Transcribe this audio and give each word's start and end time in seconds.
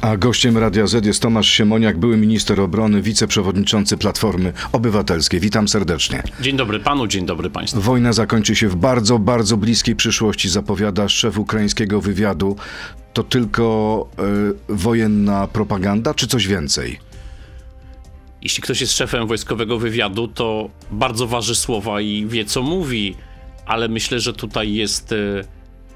A 0.00 0.16
gościem 0.16 0.58
Radia 0.58 0.86
Z 0.86 1.06
jest 1.06 1.22
Tomasz 1.22 1.48
Siemoniak, 1.48 1.98
były 1.98 2.16
minister 2.16 2.60
obrony, 2.60 3.02
wiceprzewodniczący 3.02 3.96
Platformy 3.96 4.52
Obywatelskiej. 4.72 5.40
Witam 5.40 5.68
serdecznie. 5.68 6.22
Dzień 6.40 6.56
dobry 6.56 6.80
panu, 6.80 7.06
dzień 7.06 7.26
dobry 7.26 7.50
państwu. 7.50 7.80
Wojna 7.80 8.12
zakończy 8.12 8.56
się 8.56 8.68
w 8.68 8.76
bardzo, 8.76 9.18
bardzo 9.18 9.56
bliskiej 9.56 9.96
przyszłości, 9.96 10.48
zapowiada 10.48 11.08
szef 11.08 11.38
ukraińskiego 11.38 12.00
wywiadu. 12.00 12.56
To 13.12 13.22
tylko 13.22 14.08
y, 14.68 14.74
wojenna 14.74 15.46
propaganda, 15.46 16.14
czy 16.14 16.26
coś 16.26 16.46
więcej? 16.46 16.98
Jeśli 18.42 18.62
ktoś 18.62 18.80
jest 18.80 18.92
szefem 18.92 19.26
wojskowego 19.26 19.78
wywiadu, 19.78 20.28
to 20.28 20.70
bardzo 20.90 21.26
waży 21.26 21.54
słowa 21.54 22.00
i 22.00 22.26
wie, 22.26 22.44
co 22.44 22.62
mówi, 22.62 23.14
ale 23.66 23.88
myślę, 23.88 24.20
że 24.20 24.32
tutaj 24.32 24.74
jest 24.74 25.12
y, 25.12 25.44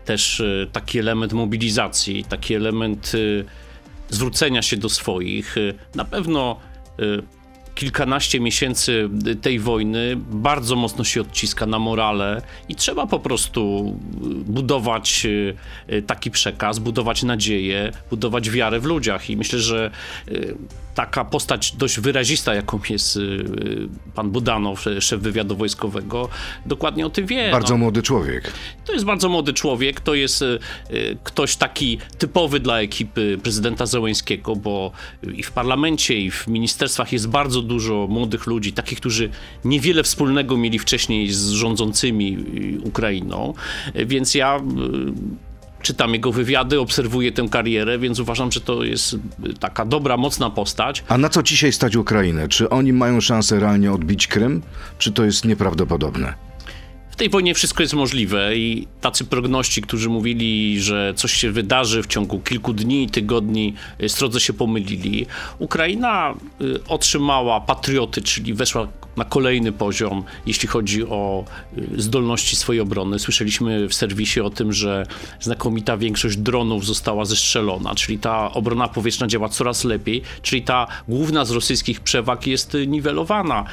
też 0.04 0.40
y, 0.40 0.68
taki 0.72 0.98
element 0.98 1.32
mobilizacji, 1.32 2.24
taki 2.24 2.54
element 2.54 3.12
zwrócenia 4.08 4.62
się 4.62 4.76
do 4.76 4.88
swoich. 4.88 5.56
Na 5.94 6.04
pewno 6.04 6.60
kilkanaście 7.74 8.40
miesięcy 8.40 9.08
tej 9.42 9.58
wojny 9.58 10.16
bardzo 10.16 10.76
mocno 10.76 11.04
się 11.04 11.20
odciska 11.20 11.66
na 11.66 11.78
morale 11.78 12.42
i 12.68 12.74
trzeba 12.74 13.06
po 13.06 13.18
prostu 13.18 13.94
budować 14.46 15.26
taki 16.06 16.30
przekaz, 16.30 16.78
budować 16.78 17.22
nadzieję, 17.22 17.92
budować 18.10 18.50
wiarę 18.50 18.80
w 18.80 18.84
ludziach. 18.84 19.30
I 19.30 19.36
myślę, 19.36 19.58
że 19.58 19.90
taka 20.94 21.24
postać 21.24 21.72
dość 21.72 22.00
wyrazista, 22.00 22.54
jaką 22.54 22.80
jest 22.90 23.16
y, 23.16 23.44
pan 24.14 24.30
Budanow, 24.30 24.84
szef 25.00 25.20
wywiadu 25.20 25.56
wojskowego, 25.56 26.28
dokładnie 26.66 27.06
o 27.06 27.10
tym 27.10 27.26
wie. 27.26 27.50
Bardzo 27.50 27.74
no. 27.74 27.78
młody 27.78 28.02
człowiek. 28.02 28.52
To 28.84 28.92
jest 28.92 29.04
bardzo 29.04 29.28
młody 29.28 29.52
człowiek, 29.52 30.00
to 30.00 30.14
jest 30.14 30.42
y, 30.42 30.58
y, 30.90 31.16
ktoś 31.24 31.56
taki 31.56 31.98
typowy 32.18 32.60
dla 32.60 32.80
ekipy 32.80 33.38
prezydenta 33.42 33.86
Zełęńskiego, 33.86 34.56
bo 34.56 34.92
i 35.34 35.42
w 35.42 35.52
parlamencie, 35.52 36.20
i 36.20 36.30
w 36.30 36.46
ministerstwach 36.46 37.12
jest 37.12 37.28
bardzo 37.28 37.62
dużo 37.62 38.06
młodych 38.10 38.46
ludzi, 38.46 38.72
takich, 38.72 38.98
którzy 39.00 39.30
niewiele 39.64 40.02
wspólnego 40.02 40.56
mieli 40.56 40.78
wcześniej 40.78 41.32
z 41.32 41.48
rządzącymi 41.50 42.38
Ukrainą, 42.84 43.54
więc 43.94 44.34
ja 44.34 44.60
czytam 45.84 46.14
jego 46.14 46.32
wywiady, 46.32 46.80
obserwuję 46.80 47.32
tę 47.32 47.48
karierę, 47.50 47.98
więc 47.98 48.18
uważam, 48.18 48.52
że 48.52 48.60
to 48.60 48.84
jest 48.84 49.16
taka 49.60 49.84
dobra, 49.84 50.16
mocna 50.16 50.50
postać. 50.50 51.04
A 51.08 51.18
na 51.18 51.28
co 51.28 51.42
dzisiaj 51.42 51.72
stać 51.72 51.96
Ukrainę? 51.96 52.48
Czy 52.48 52.70
oni 52.70 52.92
mają 52.92 53.20
szansę 53.20 53.60
realnie 53.60 53.92
odbić 53.92 54.26
Krym, 54.26 54.62
czy 54.98 55.12
to 55.12 55.24
jest 55.24 55.44
nieprawdopodobne? 55.44 56.43
W 57.14 57.16
tej 57.16 57.30
wojnie 57.30 57.54
wszystko 57.54 57.82
jest 57.82 57.94
możliwe 57.94 58.56
i 58.56 58.86
tacy 59.00 59.24
progności, 59.24 59.82
którzy 59.82 60.08
mówili, 60.08 60.80
że 60.80 61.12
coś 61.16 61.32
się 61.32 61.50
wydarzy 61.50 62.02
w 62.02 62.06
ciągu 62.06 62.38
kilku 62.38 62.72
dni, 62.72 63.10
tygodni, 63.10 63.74
strodze 64.08 64.40
się 64.40 64.52
pomylili. 64.52 65.26
Ukraina 65.58 66.34
y, 66.60 66.84
otrzymała 66.88 67.60
patrioty, 67.60 68.22
czyli 68.22 68.54
weszła 68.54 68.88
na 69.16 69.24
kolejny 69.24 69.72
poziom, 69.72 70.24
jeśli 70.46 70.68
chodzi 70.68 71.04
o 71.04 71.44
y, 71.78 72.02
zdolności 72.02 72.56
swojej 72.56 72.80
obrony. 72.80 73.18
Słyszeliśmy 73.18 73.88
w 73.88 73.94
serwisie 73.94 74.40
o 74.40 74.50
tym, 74.50 74.72
że 74.72 75.06
znakomita 75.40 75.96
większość 75.96 76.36
dronów 76.36 76.86
została 76.86 77.24
zestrzelona, 77.24 77.94
czyli 77.94 78.18
ta 78.18 78.52
obrona 78.52 78.88
powietrzna 78.88 79.26
działa 79.26 79.48
coraz 79.48 79.84
lepiej, 79.84 80.22
czyli 80.42 80.62
ta 80.62 80.86
główna 81.08 81.44
z 81.44 81.50
rosyjskich 81.50 82.00
przewag 82.00 82.46
jest 82.46 82.76
niwelowana. 82.86 83.64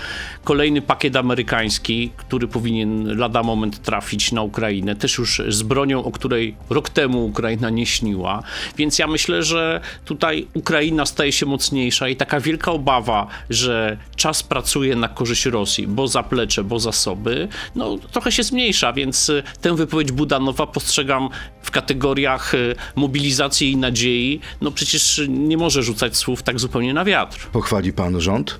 Kolejny 0.44 0.82
pakiet 0.82 1.16
amerykański, 1.16 2.12
który 2.18 2.48
powinien 2.48 3.18
lada 3.18 3.31
moment 3.44 3.82
trafić 3.82 4.32
na 4.32 4.42
Ukrainę, 4.42 4.96
też 4.96 5.18
już 5.18 5.42
z 5.48 5.64
bronią, 5.64 6.04
o 6.04 6.12
której 6.12 6.56
rok 6.70 6.90
temu 6.90 7.26
Ukraina 7.26 7.70
nie 7.70 7.86
śniła. 7.86 8.44
Więc 8.78 9.00
ja 9.00 9.08
myślę, 9.08 9.44
że 9.44 9.82
tutaj 10.06 10.48
Ukraina 10.54 11.06
staje 11.06 11.32
się 11.32 11.46
mocniejsza 11.46 12.10
i 12.10 12.16
taka 12.16 12.40
wielka 12.40 12.72
obawa, 12.72 13.28
że 13.50 13.98
czas 14.16 14.44
pracuje 14.44 14.96
na 14.96 15.08
korzyść 15.08 15.32
korzyść 15.32 15.46
Rosji, 15.46 15.88
bo 15.88 16.08
zaplecze, 16.08 16.64
bo 16.64 16.80
zasoby, 16.80 17.48
no 17.76 17.98
trochę 18.12 18.32
się 18.32 18.44
zmniejsza, 18.44 18.94
więc 18.94 19.30
y, 19.30 19.44
tę 19.62 19.76
wypowiedź 19.76 20.12
Budanowa 20.12 20.68
postrzegam 20.68 21.30
w 21.62 21.72
kategoriach 21.72 22.54
y, 22.54 22.76
mobilizacji 22.96 23.72
i 23.72 23.78
nadziei. 23.78 24.40
No 24.62 24.72
przecież 24.72 25.22
nie 25.28 25.58
może 25.58 25.84
rzucać 25.84 26.18
słów 26.18 26.44
tak 26.44 26.60
zupełnie 26.60 26.94
na 26.94 27.06
wiatr. 27.06 27.48
Pochwali 27.52 27.94
pan 27.94 28.22
rząd? 28.22 28.60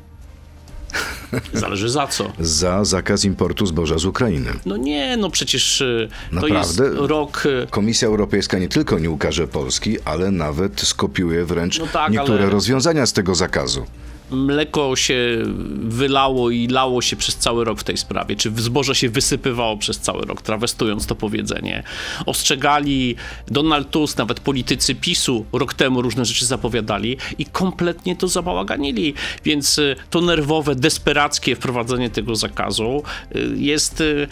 Zależy 1.54 1.90
za 1.90 2.08
co. 2.08 2.32
Za 2.40 2.86
zakaz 2.86 3.26
importu 3.26 3.66
zboża 3.66 3.98
z 3.98 4.06
Ukrainy. 4.06 4.50
No 4.66 4.78
nie, 4.78 5.18
no 5.18 5.30
przecież 5.30 5.82
y, 5.82 6.10
Naprawdę? 6.32 6.76
to 6.76 6.84
jest 6.84 6.98
rok... 6.98 7.44
Komisja 7.70 8.08
Europejska 8.08 8.60
nie 8.60 8.70
tylko 8.70 9.00
nie 9.00 9.10
ukaże 9.10 9.48
Polski, 9.48 9.98
ale 10.06 10.32
nawet 10.32 10.82
skopiuje 10.82 11.46
wręcz 11.46 11.80
no 11.80 11.88
tak, 11.88 12.12
niektóre 12.12 12.44
ale... 12.44 12.50
rozwiązania 12.52 13.06
z 13.06 13.14
tego 13.14 13.36
zakazu 13.36 13.86
mleko 14.32 14.96
się 14.96 15.38
wylało 15.84 16.50
i 16.50 16.68
lało 16.68 17.02
się 17.02 17.16
przez 17.16 17.36
cały 17.36 17.66
rok 17.66 17.80
w 17.80 17.84
tej 17.84 17.98
sprawie, 17.98 18.36
czy 18.36 18.52
zboże 18.56 18.96
się 18.96 19.10
wysypywało 19.10 19.78
przez 19.78 20.00
cały 20.00 20.26
rok, 20.26 20.42
trawestując 20.42 21.06
to 21.06 21.16
powiedzenie. 21.16 21.84
Ostrzegali 22.26 23.16
Donald 23.48 23.90
Tusk, 23.90 24.18
nawet 24.18 24.40
politycy 24.40 24.96
PiSu 24.96 25.46
rok 25.54 25.74
temu 25.74 26.02
różne 26.02 26.26
rzeczy 26.26 26.46
zapowiadali 26.46 27.18
i 27.38 27.46
kompletnie 27.46 28.16
to 28.16 28.28
zabałaganili, 28.28 29.14
więc 29.46 29.78
y, 29.78 29.96
to 30.10 30.22
nerwowe, 30.22 30.76
desperackie 30.76 31.56
wprowadzenie 31.56 32.10
tego 32.10 32.36
zakazu 32.36 33.04
y, 33.36 33.50
jest 33.58 34.02
y, 34.02 34.28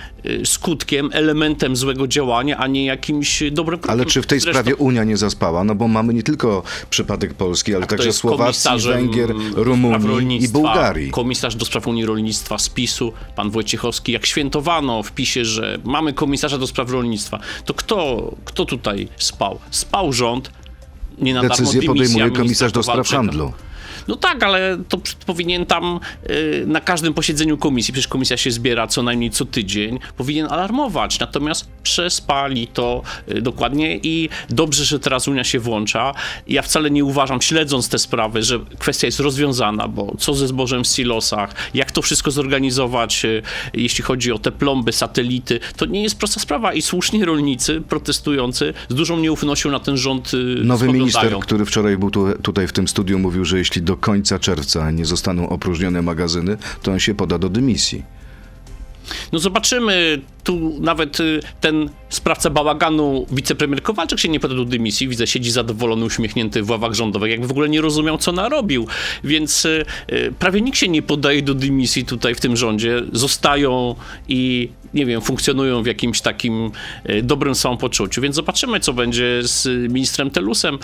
skutkiem, 0.45 1.09
elementem 1.13 1.75
złego 1.75 2.07
działania, 2.07 2.57
a 2.57 2.67
nie 2.67 2.85
jakimś 2.85 3.43
dobrym 3.51 3.79
krokiem. 3.79 3.99
Ale 3.99 4.05
czy 4.05 4.21
w 4.21 4.27
tej 4.27 4.39
Zresztą... 4.39 4.61
sprawie 4.61 4.75
Unia 4.75 5.03
nie 5.03 5.17
zaspała? 5.17 5.63
No 5.63 5.75
bo 5.75 5.87
mamy 5.87 6.13
nie 6.13 6.23
tylko 6.23 6.63
przypadek 6.89 7.33
Polski, 7.33 7.75
ale 7.75 7.87
także 7.87 8.13
Słowacji, 8.13 8.71
Węgier, 8.87 9.33
Rumunii, 9.55 9.88
Rumunii 9.97 10.43
i 10.43 10.49
Bułgarii. 10.49 11.11
Komisarz 11.11 11.55
do 11.55 11.65
spraw 11.65 11.87
Unii 11.87 12.05
Rolnictwa 12.05 12.57
z 12.57 12.69
PiSu, 12.69 13.13
pan 13.35 13.49
Wojciechowski, 13.49 14.11
jak 14.11 14.25
świętowano 14.25 15.03
w 15.03 15.11
PiSie, 15.11 15.45
że 15.45 15.79
mamy 15.83 16.13
komisarza 16.13 16.57
do 16.57 16.67
spraw 16.67 16.91
rolnictwa, 16.91 17.39
to 17.65 17.73
kto, 17.73 18.31
kto 18.45 18.65
tutaj 18.65 19.07
spał? 19.17 19.59
Spał 19.71 20.13
rząd, 20.13 20.51
nie 21.17 21.33
na 21.33 21.41
Decyzję 21.41 21.81
podejmuje 21.81 22.31
komisarz 22.31 22.71
do 22.71 22.83
spraw 22.83 23.07
handlu. 23.07 23.53
No 24.09 24.15
tak, 24.15 24.43
ale 24.43 24.77
to 24.89 24.97
powinien 25.25 25.65
tam 25.65 25.99
y, 26.29 26.63
na 26.67 26.81
każdym 26.81 27.13
posiedzeniu 27.13 27.57
komisji, 27.57 27.93
przecież 27.93 28.07
komisja 28.07 28.37
się 28.37 28.51
zbiera 28.51 28.87
co 28.87 29.03
najmniej 29.03 29.29
co 29.29 29.45
tydzień, 29.45 29.99
powinien 30.17 30.47
alarmować. 30.49 31.19
Natomiast 31.19 31.69
przespali 31.83 32.67
to 32.67 33.01
y, 33.31 33.41
dokładnie 33.41 33.97
i 33.97 34.29
dobrze, 34.49 34.85
że 34.85 34.99
teraz 34.99 35.27
Unia 35.27 35.43
się 35.43 35.59
włącza. 35.59 36.13
Ja 36.47 36.61
wcale 36.61 36.91
nie 36.91 37.05
uważam, 37.05 37.41
śledząc 37.41 37.89
te 37.89 37.99
sprawy, 37.99 38.43
że 38.43 38.59
kwestia 38.79 39.07
jest 39.07 39.19
rozwiązana, 39.19 39.87
bo 39.87 40.15
co 40.19 40.33
ze 40.33 40.47
zbożem 40.47 40.83
w 40.83 40.87
silosach, 40.87 41.53
jak 41.73 41.91
to 41.91 42.01
wszystko 42.01 42.31
zorganizować, 42.31 43.25
y, 43.25 43.41
jeśli 43.73 44.03
chodzi 44.03 44.31
o 44.31 44.39
te 44.39 44.51
plomby, 44.51 44.91
satelity, 44.91 45.59
to 45.77 45.85
nie 45.85 46.03
jest 46.03 46.17
prosta 46.17 46.39
sprawa 46.39 46.73
i 46.73 46.81
słusznie 46.81 47.25
rolnicy 47.25 47.81
protestujący 47.81 48.73
z 48.89 48.95
dużą 48.95 49.19
nieufnością 49.19 49.71
na 49.71 49.79
ten 49.79 49.97
rząd 49.97 50.31
Nowy 50.33 50.55
spoglądają. 50.63 50.93
minister, 50.93 51.39
który 51.39 51.65
wczoraj 51.65 51.97
był 51.97 52.11
tu, 52.11 52.27
tutaj 52.41 52.67
w 52.67 52.73
tym 52.73 52.87
studiu, 52.87 53.19
mówił, 53.19 53.45
że 53.45 53.57
jeśli 53.57 53.81
do 53.81 53.98
końca 53.99 54.39
czerwca 54.39 54.91
nie 54.91 55.05
zostaną 55.05 55.49
opróżnione 55.49 56.01
magazyny, 56.01 56.57
to 56.81 56.91
on 56.91 56.99
się 56.99 57.15
poda 57.15 57.37
do 57.37 57.49
dymisji. 57.49 58.03
No 59.31 59.39
zobaczymy, 59.39 60.21
tu 60.43 60.77
nawet 60.79 61.19
y, 61.19 61.39
ten 61.61 61.89
sprawca 62.09 62.49
bałaganu, 62.49 63.25
wicepremier 63.31 63.83
Kowalczyk 63.83 64.19
się 64.19 64.29
nie 64.29 64.39
poda 64.39 64.55
do 64.55 64.65
dymisji, 64.65 65.07
widzę, 65.07 65.27
siedzi 65.27 65.51
zadowolony, 65.51 66.05
uśmiechnięty 66.05 66.63
w 66.63 66.69
ławach 66.69 66.93
rządowych, 66.93 67.31
jakby 67.31 67.47
w 67.47 67.51
ogóle 67.51 67.69
nie 67.69 67.81
rozumiał, 67.81 68.17
co 68.17 68.31
narobił, 68.31 68.87
więc 69.23 69.65
y, 69.65 69.85
y, 70.11 70.33
prawie 70.39 70.61
nikt 70.61 70.77
się 70.77 70.87
nie 70.87 71.01
podaje 71.01 71.41
do 71.41 71.53
dymisji 71.53 72.05
tutaj 72.05 72.35
w 72.35 72.39
tym 72.39 72.57
rządzie, 72.57 73.01
zostają 73.13 73.95
i 74.27 74.69
nie 74.93 75.05
wiem, 75.05 75.21
funkcjonują 75.21 75.83
w 75.83 75.85
jakimś 75.85 76.21
takim 76.21 76.71
dobrym 77.23 77.55
samopoczuciu, 77.55 78.21
więc 78.21 78.35
zobaczymy, 78.35 78.79
co 78.79 78.93
będzie 78.93 79.39
z 79.43 79.91
ministrem 79.91 80.31
Telusem 80.31 80.79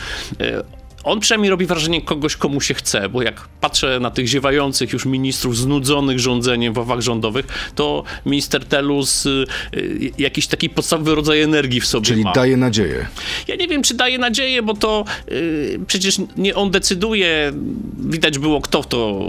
on 1.05 1.19
przynajmniej 1.19 1.49
robi 1.49 1.66
wrażenie 1.66 2.02
kogoś, 2.02 2.35
komu 2.35 2.61
się 2.61 2.73
chce, 2.73 3.09
bo 3.09 3.22
jak 3.22 3.47
patrzę 3.61 3.99
na 3.99 4.11
tych 4.11 4.28
ziewających 4.28 4.93
już 4.93 5.05
ministrów 5.05 5.57
znudzonych 5.57 6.19
rządzeniem 6.19 6.73
w 6.73 6.78
ławach 6.78 7.02
rządowych, 7.02 7.72
to 7.75 8.03
minister 8.25 8.66
Telus 8.66 9.25
y, 9.25 9.46
y, 9.75 10.11
jakiś 10.17 10.47
taki 10.47 10.69
podstawowy 10.69 11.16
rodzaj 11.16 11.41
energii 11.41 11.81
w 11.81 11.85
sobie 11.85 12.05
Czyli 12.05 12.23
ma. 12.23 12.31
daje 12.31 12.57
nadzieję. 12.57 13.07
Ja 13.47 13.55
nie 13.55 13.67
wiem, 13.67 13.84
czy 13.84 13.93
daje 13.93 14.17
nadzieję, 14.17 14.63
bo 14.63 14.73
to 14.73 15.05
y, 15.31 15.79
przecież 15.87 16.17
nie 16.37 16.55
on 16.55 16.72
decyduje. 16.72 17.53
Widać 17.97 18.40
było, 18.40 18.61
kto 18.61 18.84
to 18.84 19.22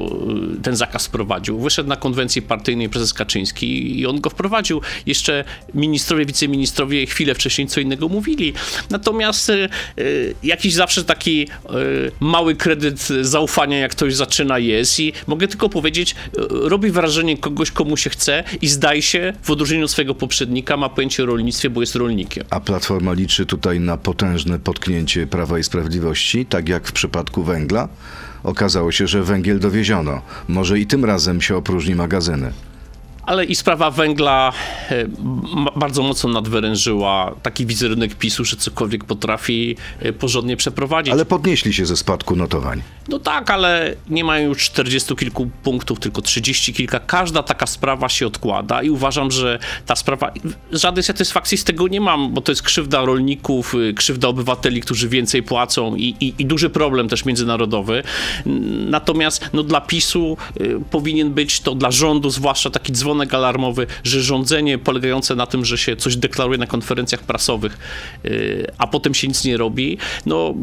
y, 0.58 0.62
ten 0.62 0.76
zakaz 0.76 1.06
wprowadził. 1.06 1.58
Wyszedł 1.58 1.88
na 1.88 1.96
konwencji 1.96 2.42
partyjnej 2.42 2.88
prezes 2.88 3.14
Kaczyński 3.14 3.98
i 4.00 4.06
on 4.06 4.20
go 4.20 4.30
wprowadził. 4.30 4.80
Jeszcze 5.06 5.44
ministrowie, 5.74 6.26
wiceministrowie 6.26 7.06
chwilę 7.06 7.34
wcześniej 7.34 7.66
co 7.66 7.80
innego 7.80 8.08
mówili. 8.08 8.52
Natomiast 8.90 9.48
y, 9.48 9.68
y, 9.98 10.34
jakiś 10.42 10.74
zawsze 10.74 11.04
taki 11.04 11.48
mały 12.20 12.54
kredyt 12.54 13.08
zaufania, 13.20 13.78
jak 13.78 13.90
ktoś 13.90 14.14
zaczyna, 14.14 14.58
jest 14.58 15.00
i 15.00 15.12
mogę 15.26 15.48
tylko 15.48 15.68
powiedzieć, 15.68 16.14
y, 16.38 16.42
robi 16.48 16.90
wrażenie 16.90 17.38
kogoś, 17.38 17.70
komu 17.70 17.96
się 17.96 18.10
chce 18.10 18.44
i 18.62 18.68
zdaje 18.68 19.02
się, 19.02 19.32
w 19.42 19.50
odróżnieniu 19.50 19.84
od 19.84 19.90
swojego 19.90 20.14
poprzednika, 20.14 20.76
ma 20.76 20.88
pojęcie 20.88 21.22
o 21.22 21.26
rolnictwie, 21.26 21.70
bo 21.70 21.80
jest 21.80 21.94
rolnikiem. 21.94 22.44
A 22.50 22.60
Platforma 22.60 23.12
liczy 23.12 23.46
tutaj 23.46 23.80
na 23.80 23.96
potężne 23.96 24.58
potknięcie 24.58 25.26
Prawa 25.26 25.58
i 25.58 25.64
Sprawiedliwości, 25.64 26.46
tak 26.46 26.68
jak 26.68 26.88
w 26.88 26.92
przypadku 26.92 27.42
węgla. 27.42 27.88
Okazało 28.44 28.92
się, 28.92 29.06
że 29.06 29.22
węgiel 29.22 29.60
dowieziono. 29.60 30.22
Może 30.48 30.78
i 30.78 30.86
tym 30.86 31.04
razem 31.04 31.40
się 31.40 31.56
opróżni 31.56 31.94
magazyny. 31.94 32.52
Ale 33.26 33.44
i 33.44 33.54
sprawa 33.54 33.90
węgla 33.90 34.52
e, 34.90 35.06
bardzo 35.76 36.02
mocno 36.02 36.30
nadwyrężyła 36.30 37.34
taki 37.42 37.66
wizerunek 37.66 38.14
PiSu, 38.14 38.44
że 38.44 38.56
cokolwiek 38.56 39.04
potrafi 39.04 39.76
e, 40.00 40.12
porządnie 40.12 40.56
przeprowadzić. 40.56 41.12
Ale 41.12 41.24
podnieśli 41.24 41.72
się 41.72 41.86
ze 41.86 41.96
spadku 41.96 42.36
notowań. 42.36 42.82
No 43.08 43.18
tak, 43.18 43.50
ale 43.50 43.94
nie 44.10 44.24
mają 44.24 44.48
już 44.48 44.64
40 44.64 45.16
kilku 45.16 45.50
punktów, 45.62 46.00
tylko 46.00 46.22
30 46.22 46.74
kilka. 46.74 47.00
Każda 47.00 47.42
taka 47.42 47.66
sprawa 47.66 48.08
się 48.08 48.26
odkłada 48.26 48.82
i 48.82 48.90
uważam, 48.90 49.30
że 49.30 49.58
ta 49.86 49.96
sprawa, 49.96 50.32
żadnej 50.72 51.02
satysfakcji 51.02 51.58
z 51.58 51.64
tego 51.64 51.88
nie 51.88 52.00
mam, 52.00 52.34
bo 52.34 52.40
to 52.40 52.52
jest 52.52 52.62
krzywda 52.62 53.04
rolników, 53.04 53.74
y, 53.74 53.94
krzywda 53.94 54.28
obywateli, 54.28 54.80
którzy 54.80 55.08
więcej 55.08 55.42
płacą 55.42 55.96
i, 55.96 56.16
i, 56.20 56.34
i 56.38 56.46
duży 56.46 56.70
problem 56.70 57.08
też 57.08 57.24
międzynarodowy. 57.24 58.02
Natomiast 58.86 59.50
no, 59.52 59.62
dla 59.62 59.80
PiSu 59.80 60.36
y, 60.60 60.80
powinien 60.90 61.34
być 61.34 61.60
to 61.60 61.74
dla 61.74 61.90
rządu 61.90 62.30
zwłaszcza 62.30 62.70
taki 62.70 62.92
dzwonek 63.16 63.34
alarmowy, 63.34 63.86
że 64.04 64.22
rządzenie 64.22 64.78
polegające 64.78 65.34
na 65.34 65.46
tym, 65.46 65.64
że 65.64 65.78
się 65.78 65.96
coś 65.96 66.16
deklaruje 66.16 66.58
na 66.58 66.66
konferencjach 66.66 67.22
prasowych, 67.22 67.78
y, 68.24 68.66
a 68.78 68.86
potem 68.86 69.14
się 69.14 69.28
nic 69.28 69.44
nie 69.44 69.56
robi, 69.56 69.98
no 70.26 70.54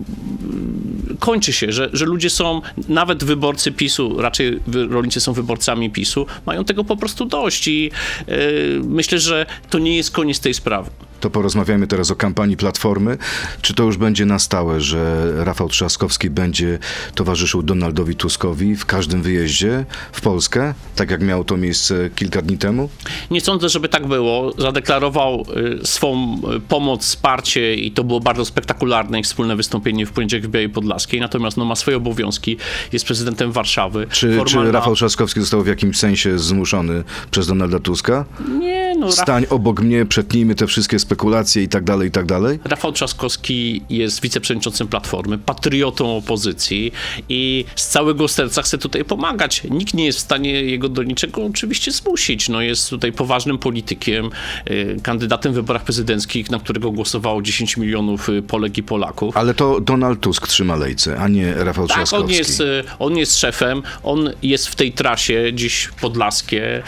kończy 1.20 1.54
się, 1.54 1.72
że, 1.72 1.90
że 1.94 2.06
ludzie 2.06 2.30
są, 2.30 2.62
nawet 2.90 3.24
wyborcy 3.24 3.72
PiSu, 3.72 4.22
raczej 4.22 4.60
rolnicy 4.90 5.20
są 5.20 5.34
wyborcami 5.34 5.90
PiSu, 5.90 6.26
mają 6.46 6.66
tego 6.66 6.84
po 6.84 6.98
prostu 6.98 7.26
dość 7.26 7.68
i 7.68 7.92
yy, 8.28 8.82
myślę, 8.84 9.20
że 9.20 9.46
to 9.70 9.80
nie 9.80 9.98
jest 9.98 10.12
koniec 10.12 10.40
tej 10.40 10.54
sprawy. 10.54 10.90
To 11.24 11.30
porozmawiajmy 11.30 11.88
teraz 11.88 12.12
o 12.12 12.16
kampanii 12.16 12.58
Platformy. 12.58 13.18
Czy 13.62 13.74
to 13.74 13.84
już 13.84 13.98
będzie 13.98 14.26
na 14.26 14.40
stałe, 14.40 14.82
że 14.82 15.32
Rafał 15.44 15.70
Trzaskowski 15.70 16.30
będzie 16.30 16.80
towarzyszył 17.16 17.64
Donaldowi 17.64 18.16
Tuskowi 18.16 18.76
w 18.76 18.86
każdym 18.86 19.22
wyjeździe 19.22 19.86
w 20.12 20.22
Polskę, 20.22 20.74
tak 20.96 21.12
jak 21.12 21.22
miało 21.22 21.44
to 21.44 21.58
miejsce 21.58 22.10
kilka 22.16 22.42
dni 22.42 22.58
temu? 22.58 22.90
Nie 23.32 23.42
sądzę, 23.42 23.70
żeby 23.70 23.90
tak 23.90 24.08
było. 24.08 24.54
Zadeklarował 24.58 25.46
y, 25.82 25.88
swą 25.88 26.42
y, 26.58 26.60
pomoc, 26.60 27.02
wsparcie 27.02 27.76
i 27.76 27.92
to 27.92 28.04
było 28.04 28.20
bardzo 28.20 28.46
spektakularne 28.46 29.20
ich 29.20 29.26
wspólne 29.26 29.56
wystąpienie 29.56 30.06
w 30.06 30.12
poniedziałek 30.12 30.48
w 30.48 30.50
Białej 30.50 30.70
Podlaskiej. 30.70 31.20
Natomiast 31.20 31.58
no, 31.58 31.66
ma 31.66 31.76
swoje 31.76 31.98
obowiązki, 31.98 32.58
jest 32.94 33.06
prezydentem 33.06 33.52
Warszawy. 33.52 34.08
Czy, 34.12 34.16
czy 34.16 34.38
Formalna- 34.38 34.72
Rafał 34.72 34.96
Trzaskowski 34.96 35.40
został 35.40 35.64
w 35.64 35.68
jakimś 35.68 35.98
sensie 35.98 36.40
zmuszony 36.40 37.04
przez 37.32 37.48
Donalda 37.48 37.80
Tuska? 37.80 38.26
Nie, 38.60 38.93
no, 39.06 39.12
Stań 39.12 39.46
obok 39.50 39.82
mnie, 39.82 40.06
przetnijmy 40.06 40.56
te 40.56 40.68
wszystkie 40.68 41.00
spekulacje 41.00 41.64
i 41.64 41.68
tak 41.68 41.84
dalej, 41.84 42.08
i 42.08 42.12
tak 42.12 42.26
dalej? 42.26 42.60
Rafał 42.64 42.92
Trzaskowski 42.92 43.82
jest 43.90 44.22
wiceprzewodniczącym 44.22 44.88
Platformy, 44.88 45.38
patriotą 45.38 46.18
opozycji 46.18 46.92
i 47.30 47.66
z 47.76 47.88
całego 47.88 48.28
serca 48.28 48.62
chce 48.62 48.78
tutaj 48.78 49.06
pomagać. 49.06 49.64
Nikt 49.70 49.94
nie 49.94 50.06
jest 50.06 50.20
w 50.20 50.22
stanie 50.22 50.52
jego 50.52 50.90
do 50.90 51.04
niczego 51.04 51.46
oczywiście 51.46 51.92
zmusić. 51.92 52.50
No 52.50 52.62
jest 52.62 52.90
tutaj 52.90 53.12
poważnym 53.12 53.58
politykiem, 53.58 54.30
y, 54.70 54.98
kandydatem 55.04 55.52
w 55.52 55.56
wyborach 55.56 55.84
prezydenckich, 55.84 56.52
na 56.52 56.60
którego 56.60 56.92
głosowało 56.92 57.42
10 57.42 57.78
milionów 57.78 58.30
y, 58.30 58.42
Polek 58.42 58.78
i 58.78 58.84
Polaków. 58.84 59.38
Ale 59.38 59.54
to 59.54 59.80
Donald 59.80 60.20
Tusk 60.20 60.48
trzyma 60.48 60.76
lejce, 60.76 61.20
a 61.20 61.28
nie 61.28 61.54
Rafał 61.54 61.88
Tak, 61.88 61.98
Trzaskowski. 61.98 62.26
on 62.26 62.32
jest, 62.38 62.60
y, 62.60 62.84
on 63.00 63.18
jest 63.18 63.40
szefem, 63.40 63.84
on 64.04 64.30
jest 64.44 64.68
w 64.68 64.76
tej 64.76 64.92
trasie, 64.92 65.52
dziś 65.54 65.90
Podlaskie, 66.02 66.84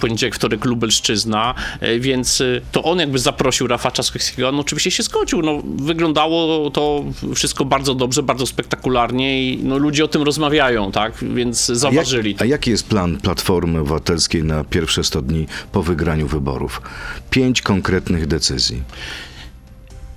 poniedziałek, 0.00 0.34
wtorek 0.34 0.64
Lubelszczyzna, 0.64 1.53
więc 1.98 2.40
y, 2.40 2.62
to 2.72 2.82
on 2.82 2.98
jakby 2.98 3.18
zaprosił 3.18 3.66
Rafa 3.66 3.90
Trzaskowskiego, 3.90 4.48
on 4.48 4.60
oczywiście 4.60 4.90
się 4.90 5.02
zgodził. 5.02 5.42
No, 5.42 5.62
wyglądało 5.76 6.70
to 6.70 7.04
wszystko 7.34 7.64
bardzo 7.64 7.94
dobrze, 7.94 8.22
bardzo 8.22 8.46
spektakularnie 8.46 9.50
i 9.50 9.58
no, 9.62 9.78
ludzie 9.78 10.04
o 10.04 10.08
tym 10.08 10.22
rozmawiają, 10.22 10.92
tak, 10.92 11.24
więc 11.34 11.68
Jak, 11.68 11.78
zauważyli. 11.78 12.36
a 12.38 12.44
jaki 12.44 12.70
jest 12.70 12.86
plan 12.86 13.16
Platformy 13.20 13.80
Obywatelskiej 13.80 14.44
na 14.44 14.64
pierwsze 14.64 15.04
100 15.04 15.22
dni 15.22 15.46
po 15.72 15.82
wygraniu 15.82 16.26
wyborów? 16.28 16.82
Pięć 17.30 17.62
konkretnych 17.62 18.26
decyzji. 18.26 18.82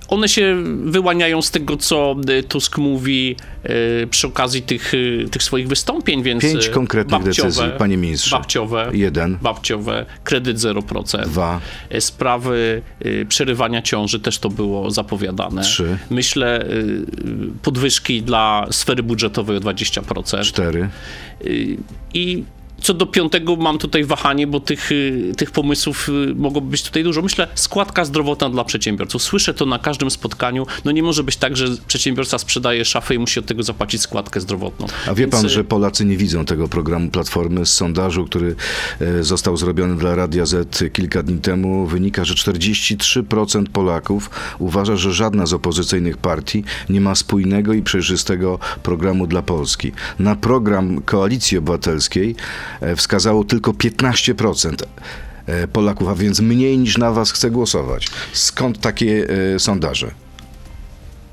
One 0.08 0.30
się 0.30 0.64
wyłaniają 0.86 1.42
z 1.42 1.52
tego, 1.52 1.78
co 1.78 2.16
y, 2.30 2.44
Tusk 2.44 2.78
mówi 2.78 3.36
y, 4.04 4.08
przy 4.08 4.28
okazji 4.28 4.62
tych, 4.62 4.94
y, 4.94 5.26
tych 5.32 5.44
swoich 5.44 5.68
wystąpień, 5.68 6.24
więc 6.24 6.44
Pięć 6.44 6.70
konkretnych 6.70 7.24
babciowe, 7.24 7.50
decyzji, 7.50 7.70
panie 7.78 7.98
ministrze. 7.98 8.36
Babciowe, 8.36 8.90
Jeden. 8.94 9.38
babciowe, 9.42 10.06
kredyt 10.24 10.58
0%. 10.58 11.24
Dwa. 11.24 11.60
E, 11.90 12.02
Sprawy 12.02 12.82
przerywania 13.30 13.82
ciąży 13.82 14.20
też 14.20 14.40
to 14.40 14.50
było 14.50 14.92
zapowiadane. 14.92 15.62
Trzy. 15.62 15.98
Myślę 16.10 16.66
podwyżki 17.62 18.22
dla 18.22 18.68
sfery 18.72 19.04
budżetowej 19.04 19.58
o 19.58 19.60
20%. 19.60 20.44
Cztery. 20.44 20.90
I 22.14 22.44
co 22.82 22.94
do 22.94 23.06
piątego 23.06 23.56
mam 23.56 23.78
tutaj 23.78 24.04
wahanie, 24.04 24.48
bo 24.48 24.60
tych, 24.60 24.92
y, 24.92 25.32
tych 25.38 25.52
pomysłów 25.52 26.10
y, 26.10 26.36
mogłoby 26.36 26.72
być 26.72 26.84
tutaj 26.84 27.04
dużo. 27.04 27.22
Myślę, 27.22 27.48
składka 27.56 28.06
zdrowotna 28.06 28.50
dla 28.50 28.64
przedsiębiorców. 28.64 29.24
Słyszę 29.24 29.54
to 29.54 29.66
na 29.66 29.80
każdym 29.80 30.12
spotkaniu. 30.12 30.68
No 30.86 30.92
nie 30.92 31.04
może 31.04 31.24
być 31.24 31.38
tak, 31.38 31.58
że 31.58 31.68
przedsiębiorca 31.88 32.38
sprzedaje 32.38 32.86
szafę 32.86 33.16
i 33.16 33.20
musi 33.20 33.40
od 33.40 33.46
tego 33.46 33.64
zapłacić 33.64 34.02
składkę 34.02 34.42
zdrowotną. 34.42 34.88
A 35.08 35.10
wie 35.10 35.16
Więc, 35.16 35.32
pan, 35.32 35.46
y, 35.46 35.50
że 35.50 35.64
Polacy 35.64 36.06
nie 36.06 36.18
widzą 36.18 36.46
tego 36.46 36.68
programu 36.68 37.10
Platformy? 37.10 37.66
Z 37.66 37.74
sondażu, 37.74 38.26
który 38.26 38.56
e, 39.02 39.24
został 39.24 39.58
zrobiony 39.58 39.96
dla 39.96 40.16
Radia 40.16 40.46
Z 40.46 40.94
kilka 40.94 41.24
dni 41.24 41.40
temu, 41.40 41.88
wynika, 41.88 42.26
że 42.26 42.34
43% 42.34 43.66
Polaków 43.68 44.30
uważa, 44.60 44.96
że 44.96 45.14
żadna 45.14 45.46
z 45.46 45.54
opozycyjnych 45.54 46.18
partii 46.18 46.64
nie 46.90 47.02
ma 47.02 47.16
spójnego 47.16 47.74
i 47.74 47.82
przejrzystego 47.82 48.60
programu 48.84 49.28
dla 49.28 49.42
Polski. 49.42 49.92
Na 50.20 50.36
program 50.36 51.02
Koalicji 51.02 51.58
Obywatelskiej 51.58 52.36
wskazało 52.96 53.44
tylko 53.44 53.72
15% 53.72 54.84
e, 55.46 55.68
Polaków, 55.68 56.08
a 56.08 56.16
więc 56.16 56.40
mniej 56.40 56.78
niż 56.78 56.98
na 56.98 57.12
was 57.12 57.32
chce 57.32 57.52
głosować. 57.52 58.08
Skąd 58.34 58.80
takie 58.80 59.28
e, 59.56 59.60
sondaże? 59.60 60.12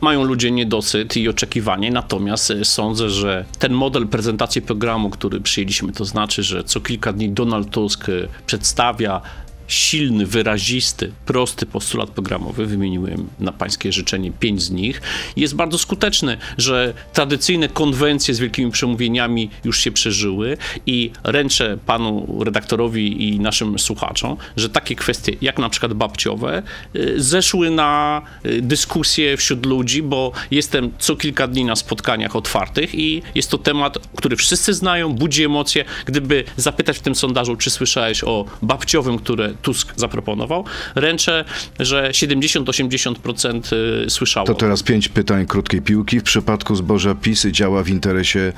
mają 0.04 0.24
ludzie 0.24 0.50
niedosyt 0.50 1.16
i 1.16 1.28
oczekiwanie, 1.28 1.90
natomiast 1.90 2.50
e, 2.50 2.64
sądzę, 2.64 3.10
że 3.10 3.44
ten 3.58 3.72
model 3.72 4.08
prezentacji 4.08 4.62
programu, 4.62 5.10
który 5.10 5.40
przyjęliśmy, 5.40 5.92
to 5.92 6.04
znaczy, 6.04 6.42
że 6.42 6.64
co 6.64 6.80
kilka 6.80 7.12
dni 7.12 7.30
Donald 7.30 7.70
Tusk 7.70 8.08
e, 8.08 8.12
przedstawia 8.46 9.20
silny, 9.68 10.26
wyrazisty, 10.26 11.12
prosty 11.26 11.66
postulat 11.66 12.10
programowy, 12.10 12.66
wymieniłem 12.66 13.28
na 13.40 13.52
pańskie 13.52 13.92
życzenie 13.92 14.32
pięć 14.32 14.62
z 14.62 14.70
nich, 14.70 15.02
jest 15.36 15.54
bardzo 15.54 15.78
skuteczny, 15.78 16.36
że 16.58 16.94
tradycyjne 17.12 17.68
konwencje 17.68 18.34
z 18.34 18.38
wielkimi 18.38 18.70
przemówieniami 18.70 19.50
już 19.64 19.78
się 19.78 19.92
przeżyły 19.92 20.56
i 20.86 21.10
ręczę 21.24 21.78
panu 21.86 22.38
redaktorowi 22.44 23.28
i 23.28 23.40
naszym 23.40 23.78
słuchaczom, 23.78 24.36
że 24.56 24.68
takie 24.68 24.94
kwestie 24.94 25.36
jak 25.40 25.58
na 25.58 25.68
przykład 25.68 25.94
babciowe 25.94 26.62
y, 26.96 27.14
zeszły 27.22 27.70
na 27.70 28.22
y, 28.46 28.62
dyskusję 28.62 29.36
wśród 29.36 29.66
ludzi, 29.66 30.02
bo 30.02 30.32
jestem 30.50 30.90
co 30.98 31.16
kilka 31.16 31.46
dni 31.46 31.64
na 31.64 31.76
spotkaniach 31.76 32.36
otwartych 32.36 32.94
i 32.94 33.22
jest 33.34 33.50
to 33.50 33.58
temat, 33.58 33.98
który 34.16 34.36
wszyscy 34.36 34.74
znają, 34.74 35.12
budzi 35.12 35.44
emocje. 35.44 35.84
Gdyby 36.04 36.44
zapytać 36.56 36.98
w 36.98 37.00
tym 37.00 37.14
sondażu, 37.14 37.56
czy 37.56 37.70
słyszałeś 37.70 38.24
o 38.24 38.44
babciowym, 38.62 39.18
które 39.18 39.53
Tusk 39.62 39.92
zaproponował, 39.96 40.64
ręczę, 40.94 41.44
że 41.80 42.10
70-80% 42.10 43.72
y, 44.06 44.10
słyszało. 44.10 44.46
To 44.46 44.54
teraz 44.54 44.82
pięć 44.82 45.08
pytań 45.08 45.46
krótkiej 45.46 45.82
piłki. 45.82 46.20
W 46.20 46.22
przypadku 46.22 46.74
zboża 46.76 47.14
PiS 47.14 47.46
działa 47.46 47.82
w 47.82 47.88
interesie 47.88 48.52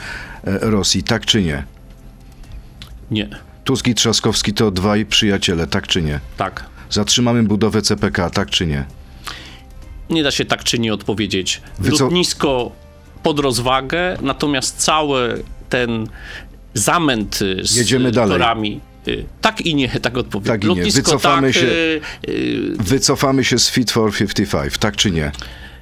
e, 0.45 0.59
Rosji, 0.71 1.03
tak 1.03 1.27
czy 1.27 1.43
nie? 1.43 1.65
Nie, 3.11 3.29
Tusk 3.65 3.89
i 3.89 3.95
Trzaskowski 3.95 4.55
to 4.55 4.71
dwaj 4.71 5.07
przyjaciele, 5.07 5.67
tak 5.67 5.87
czy 5.87 6.03
nie? 6.03 6.21
tak. 6.37 6.65
Zatrzymamy 6.91 7.43
budowę 7.43 7.83
CPK, 7.83 8.31
tak 8.31 8.51
czy 8.51 8.67
nie? 8.67 8.85
Nie 10.11 10.23
da 10.23 10.31
się 10.31 10.45
tak 10.45 10.65
czy 10.65 10.79
nie 10.79 10.95
odpowiedzieć. 10.95 11.63
Lotnisko 12.01 12.73
pod 13.23 13.39
rozwagę, 13.39 14.17
natomiast 14.23 14.77
cały 14.77 15.43
ten 15.69 16.07
zamęt 16.75 17.43
y, 17.43 17.61
z 17.63 17.77
Jedziemy 17.77 18.11
dalej. 18.13 18.39
torami. 18.39 18.81
Y, 19.09 19.25
Tak 19.41 19.61
i 19.61 19.75
nie, 19.75 19.89
tak 19.89 20.17
odpowiem. 20.19 20.47
Tak 20.47 20.65
i 20.65 20.69
nie. 20.69 20.75
Lotnisko 20.75 21.03
Wycofamy 21.03 21.53
tak, 21.53 21.63
się- 21.63 21.67
y, 21.69 22.01
y, 22.29 22.77
Wycofamy 22.79 23.45
się 23.45 23.59
z 23.59 23.71
Fit 23.71 23.91
for 23.91 24.13
55, 24.13 24.79
tak 24.79 24.97
czy 24.97 25.11
nie? 25.11 25.33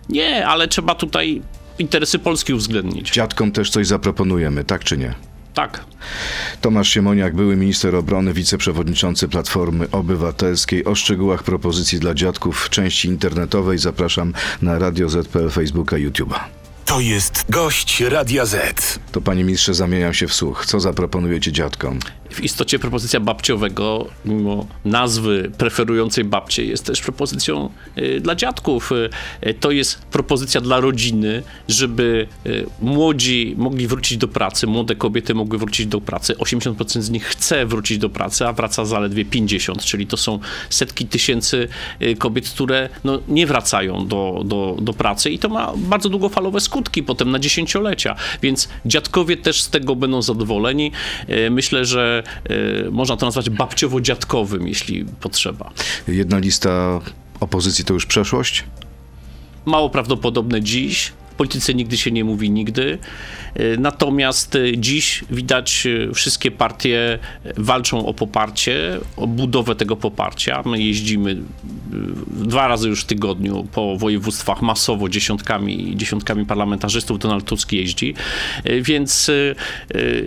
Nie, 0.09 0.47
ale 0.47 0.69
trzeba 0.69 0.95
tutaj 0.95 1.43
interesy 1.79 2.19
Polski 2.19 2.55
uwzględnić. 2.55 3.11
Dziadkom 3.11 3.53
też 3.53 3.71
coś 3.71 3.87
zaproponujemy, 3.87 4.65
tak 4.65 4.85
czy 4.85 4.97
nie? 4.97 5.15
Tak. 5.55 5.85
Tomasz 6.61 6.89
Siemoniak, 6.89 7.35
były 7.35 7.57
minister 7.57 7.97
obrony, 7.97 8.33
wiceprzewodniczący 8.33 9.29
Platformy 9.29 9.91
Obywatelskiej. 9.91 10.85
O 10.85 10.95
szczegółach 10.95 11.43
propozycji 11.43 11.99
dla 12.01 12.15
dziadków 12.15 12.65
w 12.65 12.71
części 12.71 13.09
internetowej 13.09 13.79
zapraszam 13.79 14.33
na 14.63 14.79
Radio 14.79 15.09
ZPL, 15.09 15.49
Facebooka, 15.51 15.97
YouTube'a. 15.97 16.39
To 16.85 16.95
To 16.95 17.01
jest 17.01 17.45
gość 17.51 18.01
Radia 18.01 18.47
Z. 18.47 18.99
To 19.13 19.21
panie 19.21 19.45
ministrze, 19.45 19.75
zamieniam 19.75 20.15
się 20.15 20.29
w 20.29 20.35
słuch. 20.35 20.67
Co 20.67 20.81
zaproponujecie 20.81 21.53
dziadkom? 21.53 21.99
W 22.35 22.41
istocie 22.41 22.79
propozycja 22.79 23.21
babciowego, 23.21 24.07
mimo 24.25 24.67
nazwy 24.85 25.51
preferującej 25.59 26.25
babcie, 26.25 26.65
jest 26.65 26.87
też 26.87 27.01
propozycją 27.01 27.71
y, 27.99 28.21
dla 28.21 28.35
dziadków. 28.35 28.93
Y, 29.47 29.55
to 29.55 29.71
jest 29.71 29.99
propozycja 30.03 30.61
dla 30.61 30.81
rodziny, 30.81 31.43
żeby 31.69 32.27
y, 32.47 32.67
młodzi 32.81 33.55
mogli 33.59 33.87
wrócić 33.87 34.19
do 34.19 34.29
pracy, 34.29 34.67
młode 34.67 34.97
kobiety 34.97 35.35
mogły 35.35 35.59
wrócić 35.59 35.87
do 35.87 36.01
pracy. 36.01 36.35
80% 36.35 37.01
z 37.01 37.11
nich 37.11 37.25
chce 37.25 37.67
wrócić 37.67 37.99
do 37.99 38.09
pracy, 38.09 38.47
a 38.47 38.53
wraca 38.53 38.85
zaledwie 38.85 39.25
50, 39.25 39.85
czyli 39.85 40.07
to 40.07 40.17
są 40.17 40.39
setki 40.71 41.07
tysięcy 41.07 41.69
y, 42.03 42.17
kobiet, 42.17 42.49
które 42.49 42.89
no, 43.05 43.21
nie 43.29 43.47
wracają 43.47 44.07
do, 44.07 44.43
do, 44.45 44.77
do 44.81 44.93
pracy 44.93 45.31
i 45.31 45.39
to 45.39 45.49
ma 45.49 45.73
bardzo 45.77 46.09
długofalowe 46.09 46.61
skutki 46.61 47.03
potem 47.03 47.31
na 47.31 47.39
dziesięciolecia, 47.39 48.17
więc 48.43 48.69
dziadkowie 48.87 49.37
też 49.37 49.63
z 49.63 49.71
tego 49.71 49.97
będą 49.97 50.23
zadowoleni. 50.23 50.93
Y, 51.29 51.51
Myślę, 51.51 51.85
że 51.85 52.23
y, 52.24 52.24
można 52.91 53.17
to 53.17 53.27
nazwać 53.27 53.51
babciowo-dziadkowym, 53.51 54.69
jeśli 54.69 55.05
potrzeba. 55.05 55.71
Jedna 56.09 56.39
lista 56.39 57.01
opozycji 57.41 57.85
to 57.85 57.95
już 57.95 58.07
przeszłość? 58.07 58.65
Mało 59.65 59.91
prawdopodobne 59.91 60.63
dziś. 60.63 61.13
Polityce 61.37 61.75
nigdy 61.75 61.97
się 61.97 62.11
nie 62.11 62.25
mówi 62.25 62.51
nigdy. 62.51 62.99
Y, 63.61 63.77
Natomiast 63.79 64.55
y, 64.55 64.73
dziś 64.79 65.25
widać, 65.31 65.87
y, 65.87 66.15
wszystkie 66.15 66.51
partie 66.51 67.19
walczą 67.57 68.07
o 68.07 68.15
poparcie, 68.15 69.01
o 69.17 69.27
budowę 69.27 69.75
tego 69.75 69.97
poparcia. 69.97 70.63
My 70.67 70.83
jeździmy 70.83 71.37
dwa 72.29 72.69
razy 72.69 72.89
już 72.89 73.03
w 73.03 73.05
tygodniu 73.05 73.67
po 73.73 73.97
województwach 73.97 74.63
masowo, 74.63 75.09
dziesiątkami, 75.09 75.97
dziesiątkami 75.97 76.47
parlamentarzystów. 76.47 77.19
Donald 77.19 77.45
Tusk 77.45 77.73
jeździ. 77.73 78.15
Więc 78.83 79.31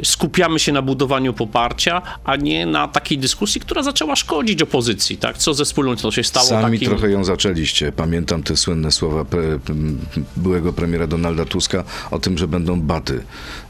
skupiamy 0.03 0.59
się 0.59 0.71
na 0.71 0.81
budowaniu 0.81 1.33
poparcia, 1.33 2.01
a 2.23 2.35
nie 2.35 2.65
na 2.65 2.87
takiej 2.87 3.17
dyskusji, 3.17 3.61
która 3.61 3.83
zaczęła 3.83 4.15
szkodzić 4.15 4.61
opozycji. 4.61 5.17
Tak? 5.17 5.37
Co 5.37 5.53
ze 5.53 5.65
wspólnotą 5.65 6.11
się 6.11 6.23
stało 6.23 6.47
Sami 6.47 6.79
takim... 6.79 6.89
trochę 6.89 7.09
ją 7.09 7.23
zaczęliście. 7.23 7.91
Pamiętam 7.91 8.43
te 8.43 8.57
słynne 8.57 8.91
słowa 8.91 9.25
byłego 10.37 10.73
premiera 10.73 10.96
Donalda 11.05 11.45
Tuska 11.45 11.83
o 12.11 12.19
tym, 12.19 12.37
że 12.37 12.47
będą 12.47 12.81
baty 12.81 13.23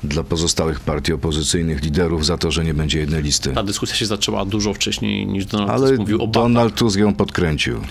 dla 0.03 0.24
pozostałych 0.24 0.79
partii 0.79 1.13
opozycyjnych, 1.13 1.84
liderów 1.84 2.25
za 2.25 2.38
to, 2.38 2.51
że 2.51 2.65
nie 2.65 2.74
będzie 2.74 3.00
jednej 3.00 3.24
listy. 3.24 3.53
Ta 3.53 3.63
dyskusja 3.63 3.96
się 3.96 4.05
zaczęła 4.05 4.46
dużo 4.46 4.74
wcześniej 4.74 5.27
niż 5.27 5.46
Donald 5.46 5.69
Ale 5.69 5.88
Tusk 5.88 6.00
mówił 6.00 6.24
o 6.24 6.27
batach. 6.27 6.43
Donald 6.43 6.75
Tusk 6.75 7.00
ją 7.00 7.13
podkręcił. 7.13 7.81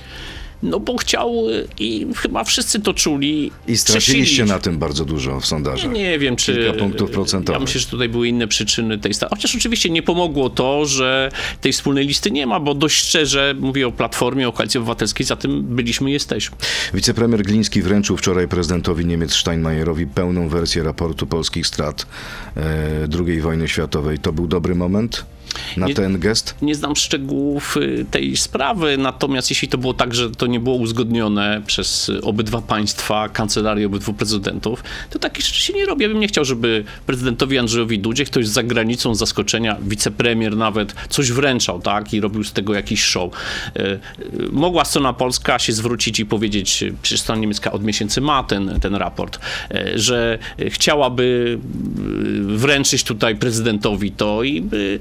No 0.62 0.80
bo 0.80 0.96
chciał 0.96 1.50
y, 1.50 1.68
i 1.78 2.06
chyba 2.16 2.44
wszyscy 2.44 2.80
to 2.80 2.94
czuli. 2.94 3.52
I 3.68 3.76
straciliście 3.76 4.44
na 4.44 4.58
tym 4.58 4.78
bardzo 4.78 5.04
dużo 5.04 5.40
w 5.40 5.46
sondażach. 5.46 5.92
Nie 5.92 6.18
wiem, 6.18 6.36
czy. 6.36 6.54
Kilka 6.54 6.72
punktów 6.72 7.08
Ja 7.08 7.14
procentowych. 7.14 7.62
myślę, 7.62 7.80
że 7.80 7.86
tutaj 7.86 8.08
były 8.08 8.28
inne 8.28 8.48
przyczyny 8.48 8.98
tej. 8.98 9.12
Chociaż 9.30 9.56
oczywiście 9.56 9.90
nie 9.90 10.02
pomogło 10.02 10.50
to, 10.50 10.86
że 10.86 11.30
tej 11.60 11.72
wspólnej 11.72 12.06
listy 12.06 12.30
nie 12.30 12.46
ma, 12.46 12.60
bo 12.60 12.74
dość 12.74 12.96
szczerze 12.96 13.54
mówię 13.60 13.88
o 13.88 13.92
Platformie, 13.92 14.48
o 14.48 14.52
Koalicji 14.52 14.78
Obywatelskiej, 14.78 15.26
za 15.26 15.36
tym 15.36 15.62
byliśmy 15.62 16.10
i 16.10 16.12
jesteśmy. 16.12 16.56
Wicepremier 16.94 17.42
Gliński 17.42 17.82
wręczył 17.82 18.16
wczoraj 18.16 18.48
prezydentowi 18.48 19.06
Niemiec 19.06 19.34
Steinmeierowi 19.34 20.06
pełną 20.06 20.48
wersję 20.48 20.82
raportu 20.82 21.26
polskich 21.26 21.66
strat 21.66 22.06
e, 22.56 22.62
II 23.26 23.40
wojny 23.40 23.68
światowej. 23.68 24.18
To 24.18 24.32
był 24.32 24.46
dobry 24.46 24.74
moment 24.74 25.24
na 25.76 25.86
Nie- 25.86 25.94
ten 25.94 26.18
gest? 26.18 26.54
Nie 26.62 26.74
znam 26.74 26.96
szczegółów 26.96 27.76
y, 27.76 28.06
tej 28.10 28.36
sprawy, 28.36 28.98
natomiast 28.98 29.50
jeśli 29.50 29.68
to 29.68 29.78
było 29.78 29.94
tak, 29.94 30.14
że 30.14 30.30
to 30.30 30.46
nie 30.46 30.60
było 30.60 30.76
uzgodnione 30.76 31.62
przez 31.66 32.10
obydwa 32.22 32.62
państwa, 32.62 33.28
kancelarii 33.28 33.84
obydwu 33.84 34.12
prezydentów, 34.14 34.84
to 35.10 35.18
takich 35.18 35.44
rzeczy 35.44 35.60
się 35.60 35.72
nie 35.72 35.86
robi. 35.86 36.02
Ja 36.02 36.08
bym 36.08 36.20
nie 36.20 36.28
chciał, 36.28 36.44
żeby 36.44 36.84
prezydentowi 37.06 37.58
Andrzejowi 37.58 37.98
Dudzie 37.98 38.24
ktoś 38.24 38.48
za 38.48 38.62
granicą 38.62 39.14
zaskoczenia, 39.14 39.76
wicepremier 39.82 40.56
nawet, 40.56 40.94
coś 41.08 41.32
wręczał, 41.32 41.80
tak, 41.80 42.14
i 42.14 42.20
robił 42.20 42.44
z 42.44 42.52
tego 42.52 42.74
jakiś 42.74 43.02
show. 43.02 43.32
Y, 43.76 43.80
y, 43.82 43.98
Mogła 44.52 44.84
strona 44.84 45.12
polska 45.12 45.58
się 45.58 45.72
zwrócić 45.72 46.20
i 46.20 46.26
powiedzieć, 46.26 46.84
przecież 47.02 47.20
strona 47.20 47.40
niemiecka 47.40 47.72
od 47.72 47.84
miesięcy 47.84 48.20
ma 48.20 48.42
ten, 48.44 48.80
ten 48.80 48.94
raport, 48.94 49.38
że 49.94 50.38
chciałaby 50.68 51.58
wręczyć 52.46 53.04
tutaj 53.04 53.36
prezydentowi 53.36 54.12
to 54.12 54.42
i 54.42 54.68
y, 54.72 54.98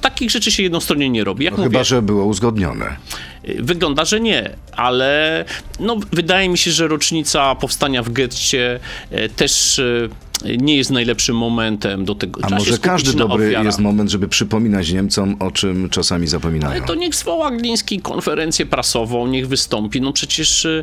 takich 0.00 0.30
rzeczy 0.30 0.50
się 0.50 0.62
jednostronnie 0.62 1.10
nie 1.10 1.24
robi. 1.24 1.44
Jak 1.44 1.52
No, 1.52 1.58
mówię, 1.58 1.70
chyba, 1.70 1.84
że 1.84 2.02
było 2.02 2.24
uzgodnione. 2.24 2.96
Wygląda, 3.58 4.04
że 4.04 4.20
nie, 4.20 4.56
ale 4.72 5.44
no, 5.80 5.96
wydaje 6.12 6.48
mi 6.48 6.58
się, 6.58 6.70
że 6.70 6.88
rocznica 6.88 7.54
powstania 7.54 8.02
w 8.02 8.12
getcie 8.12 8.80
e, 9.10 9.28
też 9.28 9.78
e, 9.78 9.82
nie 10.58 10.76
jest 10.76 10.90
najlepszym 10.90 11.36
momentem 11.36 12.04
do 12.04 12.14
tego. 12.14 12.40
A 12.44 12.50
może 12.50 12.78
każdy 12.78 13.12
dobry 13.12 13.46
ofiarach. 13.46 13.66
jest 13.66 13.78
moment, 13.78 14.10
żeby 14.10 14.28
przypominać 14.28 14.92
Niemcom, 14.92 15.36
o 15.38 15.50
czym 15.50 15.88
czasami 15.90 16.26
zapominają. 16.26 16.72
Ale 16.72 16.82
to 16.86 16.94
niech 16.94 17.14
zwoła 17.14 17.50
Gliński 17.50 18.00
konferencję 18.00 18.66
prasową, 18.66 19.26
niech 19.26 19.48
wystąpi. 19.48 20.00
No 20.00 20.12
przecież 20.12 20.66
e, 20.66 20.82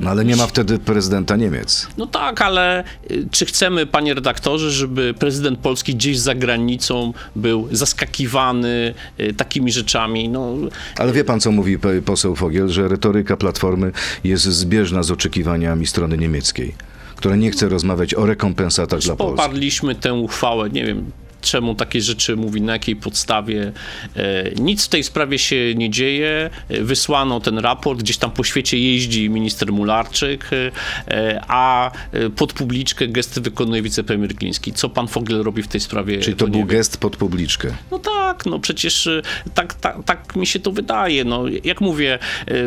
No, 0.00 0.10
ale 0.10 0.24
nie 0.24 0.36
ma 0.36 0.46
wtedy 0.46 0.78
prezydenta 0.78 1.36
Niemiec. 1.36 1.88
No 1.98 2.06
tak, 2.06 2.42
ale 2.42 2.84
y, 3.10 3.28
czy 3.30 3.46
chcemy, 3.46 3.86
panie 3.86 4.14
redaktorze, 4.14 4.70
żeby 4.70 5.14
prezydent 5.18 5.58
Polski 5.58 5.94
gdzieś 5.94 6.18
za 6.18 6.34
granicą 6.34 7.12
był 7.36 7.68
zaskakiwany 7.72 8.94
y, 9.20 9.34
takimi 9.34 9.72
rzeczami? 9.72 10.28
No, 10.28 10.54
Ale 10.96 11.12
wie 11.12 11.24
pan, 11.24 11.40
co 11.40 11.52
mówi 11.52 11.78
poseł 12.04 12.36
Fogiel, 12.36 12.68
że 12.68 12.88
retoryka 12.88 13.36
Platformy 13.36 13.92
jest 14.24 14.44
zbieżna 14.44 15.02
z 15.02 15.10
oczekiwaniami 15.10 15.86
strony 15.86 16.18
niemieckiej, 16.18 16.74
która 17.20 17.36
nie 17.36 17.50
chce 17.50 17.68
rozmawiać 17.68 18.14
o 18.14 18.26
rekompensatach 18.26 19.00
dla 19.00 19.16
Polski. 19.16 19.36
poparliśmy 19.36 19.94
tę 19.94 20.14
uchwałę, 20.14 20.70
nie 20.70 20.84
wiem 20.84 21.10
czemu 21.40 21.74
takie 21.74 22.00
rzeczy 22.00 22.36
mówi, 22.36 22.60
na 22.60 22.72
jakiej 22.72 22.96
podstawie. 22.96 23.72
E, 24.16 24.50
nic 24.60 24.84
w 24.84 24.88
tej 24.88 25.04
sprawie 25.04 25.38
się 25.38 25.74
nie 25.74 25.90
dzieje. 25.90 26.50
E, 26.68 26.80
Wysłano 26.82 27.40
ten 27.40 27.58
raport, 27.58 28.00
gdzieś 28.00 28.16
tam 28.16 28.30
po 28.30 28.44
świecie 28.44 28.78
jeździ 28.78 29.30
minister 29.30 29.72
Mularczyk, 29.72 30.50
e, 30.52 31.40
a 31.48 31.90
pod 32.36 32.52
publiczkę 32.52 33.08
gesty 33.08 33.40
wykonuje 33.40 33.82
wicepremier 33.82 34.34
Gliński. 34.34 34.72
Co 34.72 34.88
pan 34.88 35.08
Fogel 35.08 35.42
robi 35.42 35.62
w 35.62 35.68
tej 35.68 35.80
sprawie? 35.80 36.18
Czyli 36.18 36.36
to 36.36 36.48
nie 36.48 36.58
był 36.58 36.64
gest 36.66 36.96
pod 36.96 37.16
publiczkę. 37.16 37.68
No 37.90 37.98
tak, 37.98 38.46
no 38.46 38.58
przecież 38.58 39.08
tak, 39.54 39.74
tak, 39.74 39.96
tak 40.04 40.36
mi 40.36 40.46
się 40.46 40.60
to 40.60 40.72
wydaje. 40.72 41.24
No, 41.24 41.44
jak 41.64 41.80
mówię, 41.80 42.18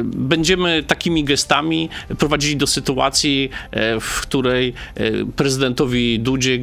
będziemy 0.04 0.84
takimi 0.84 1.24
gestami 1.24 1.90
prowadzili 2.18 2.58
do 2.58 2.68
sytuacji, 2.68 3.50
w 4.02 4.22
której 4.22 4.74
prezydentowi 5.36 6.20
Dudzie 6.20 6.58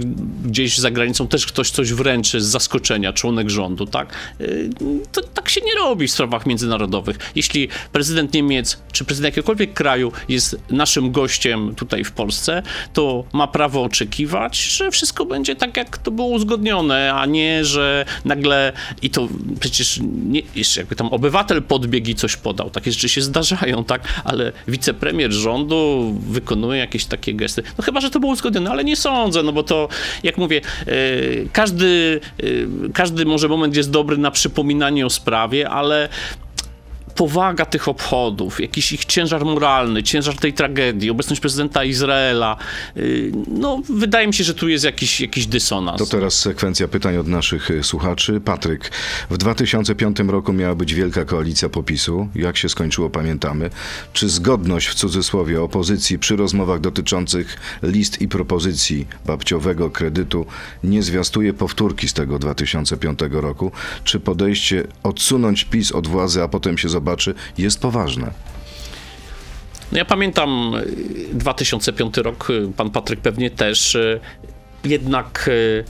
gdzieś 0.44 0.78
za 0.78 0.90
granicą 0.90 1.28
też 1.28 1.46
ktoś 1.46 1.70
coś 1.70 1.92
wręczy 2.00 2.40
z 2.40 2.44
zaskoczenia, 2.44 3.12
członek 3.12 3.50
rządu, 3.50 3.86
tak? 3.86 4.14
Y, 4.40 4.70
To 5.12 5.20
tak 5.22 5.48
się 5.48 5.60
nie 5.60 5.74
robi 5.74 6.08
w 6.08 6.10
sprawach 6.12 6.46
międzynarodowych. 6.46 7.18
Jeśli 7.34 7.68
prezydent 7.92 8.34
Niemiec 8.34 8.78
czy 8.92 9.04
prezydent 9.04 9.32
jakiegokolwiek 9.32 9.74
kraju 9.74 10.12
jest 10.28 10.56
naszym 10.70 11.12
gościem 11.12 11.74
tutaj 11.74 12.04
w 12.04 12.12
Polsce, 12.12 12.62
to 12.92 13.24
ma 13.32 13.46
prawo 13.46 13.82
oczekiwać, 13.82 14.56
że 14.56 14.90
wszystko 14.90 15.24
będzie 15.26 15.56
tak, 15.56 15.76
jak 15.76 15.98
to 15.98 16.10
było 16.10 16.28
uzgodnione, 16.28 17.14
a 17.14 17.26
nie, 17.26 17.64
że 17.64 18.04
nagle 18.24 18.72
i 19.02 19.10
to 19.10 19.28
przecież 19.60 20.00
nie, 20.26 20.42
jeszcze 20.54 20.80
jakby 20.80 20.96
tam 20.96 21.06
obywatel 21.08 21.62
podbiegł 21.62 22.08
i 22.10 22.14
coś 22.14 22.36
podał. 22.36 22.70
Takie 22.70 22.92
rzeczy 22.92 23.08
się 23.08 23.22
zdarzają, 23.22 23.84
tak? 23.84 24.02
Ale 24.24 24.52
wicepremier 24.68 25.32
rządu 25.32 25.80
wykonuje 26.28 26.80
jakieś 26.80 27.04
takie 27.04 27.34
gesty. 27.34 27.62
No 27.78 27.84
chyba, 27.84 28.00
że 28.00 28.10
to 28.10 28.20
było 28.20 28.32
uzgodnione, 28.32 28.70
ale 28.70 28.84
nie 28.84 28.96
sądzę, 28.96 29.42
no 29.42 29.52
bo 29.52 29.62
to, 29.62 29.88
jak 30.22 30.38
mówię, 30.38 30.60
e, 30.86 30.92
każdy, 31.52 31.89
e, 31.90 32.92
każdy 32.94 33.24
może 33.24 33.48
moment 33.48 33.76
jest 33.76 33.90
dobry 33.90 34.18
na 34.18 34.30
przypominanie 34.30 35.06
o 35.06 35.10
sprawie, 35.10 35.70
ale 35.70 36.08
powaga 37.20 37.66
tych 37.66 37.88
obchodów, 37.88 38.60
jakiś 38.60 38.92
ich 38.92 39.04
ciężar 39.04 39.44
moralny, 39.44 40.02
ciężar 40.02 40.36
tej 40.36 40.52
tragedii, 40.52 41.10
obecność 41.10 41.40
prezydenta 41.40 41.84
Izraela, 41.84 42.56
yy, 42.96 43.32
no 43.48 43.82
wydaje 43.88 44.26
mi 44.26 44.34
się, 44.34 44.44
że 44.44 44.54
tu 44.54 44.68
jest 44.68 44.84
jakiś, 44.84 45.20
jakiś 45.20 45.46
dysonans. 45.46 45.98
To 45.98 46.06
teraz 46.06 46.38
sekwencja 46.38 46.88
pytań 46.88 47.16
od 47.16 47.28
naszych 47.28 47.70
y, 47.70 47.82
słuchaczy. 47.82 48.40
Patryk, 48.40 48.90
w 49.30 49.38
2005 49.38 50.18
roku 50.18 50.52
miała 50.52 50.74
być 50.74 50.94
wielka 50.94 51.24
koalicja 51.24 51.68
popisu. 51.68 52.28
Jak 52.34 52.56
się 52.56 52.68
skończyło, 52.68 53.10
pamiętamy. 53.10 53.70
Czy 54.12 54.28
zgodność 54.28 54.88
w 54.88 54.94
cudzysłowie 54.94 55.62
opozycji 55.62 56.18
przy 56.18 56.36
rozmowach 56.36 56.80
dotyczących 56.80 57.56
list 57.82 58.20
i 58.20 58.28
propozycji 58.28 59.06
babciowego 59.26 59.90
kredytu 59.90 60.46
nie 60.84 61.02
zwiastuje 61.02 61.52
powtórki 61.52 62.08
z 62.08 62.12
tego 62.12 62.38
2005 62.38 63.18
roku? 63.30 63.72
Czy 64.04 64.20
podejście 64.20 64.86
odsunąć 65.02 65.64
PiS 65.64 65.92
od 65.92 66.08
władzy, 66.08 66.42
a 66.42 66.48
potem 66.48 66.78
się 66.78 66.88
zobaczy, 67.10 67.34
jest 67.58 67.80
poważne? 67.80 68.32
No 69.92 69.98
ja 69.98 70.04
pamiętam 70.04 70.74
y, 70.74 71.34
2005 71.34 72.16
rok, 72.16 72.50
y, 72.50 72.72
pan 72.76 72.90
Patryk 72.90 73.20
pewnie 73.20 73.50
też, 73.50 73.94
y, 73.94 74.20
jednak 74.84 75.48
y, 75.48 75.84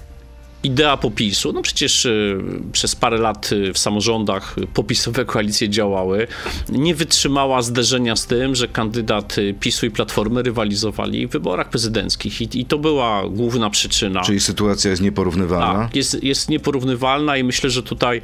idea 0.63 0.97
popisu, 0.97 1.53
no 1.53 1.63
przecież 1.63 2.05
y, 2.05 2.39
przez 2.73 2.97
parę 2.97 3.19
lat 3.19 3.53
y, 3.53 3.73
w 3.73 3.79
samorządach 3.79 4.59
y, 4.59 4.67
popisowe 4.67 5.25
koalicje 5.25 5.69
działały, 5.69 6.27
nie 6.69 6.95
wytrzymała 6.95 7.63
zderzenia 7.63 8.17
z 8.17 8.27
tym, 8.27 8.55
że 8.55 8.69
kandydat 8.69 9.39
y, 9.39 9.55
PiSu 9.61 9.87
i 9.87 9.91
Platformy 9.91 10.43
rywalizowali 10.43 11.27
w 11.27 11.31
wyborach 11.31 11.71
prezydenckich 11.71 12.41
i, 12.41 12.61
i 12.61 12.65
to 12.65 12.79
była 12.79 13.29
główna 13.29 13.71
przyczyna. 13.71 14.21
Czyli 14.21 14.41
sytuacja 14.41 14.91
jest 14.91 15.03
nieporównywalna? 15.03 15.83
Tak, 15.83 15.97
jest, 15.97 16.25
jest 16.25 16.49
nieporównywalna 16.49 17.37
i 17.37 17.45
myślę, 17.45 17.71
że 17.71 17.83
tutaj 17.83 18.21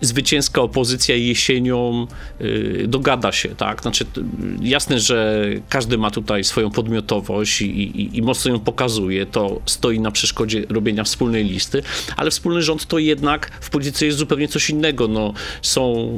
zwycięska 0.00 0.62
opozycja 0.62 1.14
jesienią 1.14 2.06
y, 2.40 2.84
dogada 2.88 3.32
się, 3.32 3.48
tak? 3.48 3.82
Znaczy, 3.82 4.04
jasne, 4.62 5.00
że 5.00 5.46
każdy 5.68 5.98
ma 5.98 6.10
tutaj 6.10 6.44
swoją 6.44 6.70
podmiotowość 6.70 7.62
i, 7.62 7.66
i, 7.66 8.18
i 8.18 8.22
mocno 8.22 8.50
ją 8.50 8.60
pokazuje, 8.60 9.26
to 9.26 9.60
stoi 9.66 10.00
na 10.00 10.10
przeszkodzie 10.10 10.64
robienia 10.68 11.04
wspólnej 11.04 11.44
listy, 11.44 11.82
ale 12.16 12.30
wspólny 12.30 12.62
rząd 12.62 12.86
to 12.86 12.98
jednak 12.98 13.50
w 13.60 13.70
polityce 13.70 14.06
jest 14.06 14.18
zupełnie 14.18 14.48
coś 14.48 14.70
innego. 14.70 15.08
No, 15.08 15.34
są 15.62 16.10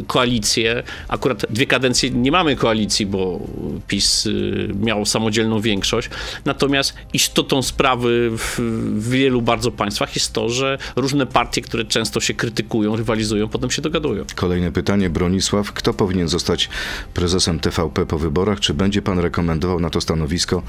y, 0.00 0.04
koalicje, 0.06 0.82
akurat 1.08 1.46
dwie 1.50 1.66
kadencje 1.66 2.10
nie 2.10 2.32
mamy 2.32 2.56
koalicji, 2.56 3.06
bo 3.06 3.40
PiS 3.88 4.26
y, 4.26 4.68
miał 4.80 5.06
samodzielną 5.06 5.60
większość, 5.60 6.10
natomiast 6.44 6.94
istotą 7.12 7.62
sprawy 7.62 8.30
w, 8.38 8.60
w 8.98 9.10
wielu 9.10 9.42
bardzo 9.42 9.70
państwach 9.70 10.14
jest 10.14 10.32
to, 10.32 10.48
że 10.48 10.78
różne 10.96 11.26
partie, 11.26 11.60
które 11.60 11.84
często 11.84 12.20
się 12.20 12.34
krytykują, 12.34 12.96
rywalizują, 12.96 13.25
potem 13.52 13.70
się 13.70 13.82
dogadują. 13.82 14.24
Kolejne 14.34 14.72
pytanie. 14.72 15.10
Bronisław, 15.10 15.72
kto 15.72 15.94
powinien 15.94 16.28
zostać 16.28 16.68
prezesem 17.14 17.60
TVP 17.60 18.06
po 18.06 18.18
wyborach? 18.18 18.60
Czy 18.60 18.74
będzie 18.74 19.02
pan 19.02 19.18
rekomendował 19.18 19.80
na 19.80 19.90
to 19.90 20.00
stanowisko 20.00 20.62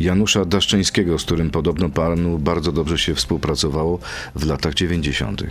Janusza 0.00 0.44
Daszczyńskiego, 0.44 1.18
z 1.18 1.24
którym 1.24 1.50
podobno 1.50 1.88
panu 1.88 2.38
bardzo 2.38 2.72
dobrze 2.72 2.98
się 2.98 3.14
współpracowało 3.14 3.98
w 4.34 4.46
latach 4.46 4.74
90.? 4.74 5.42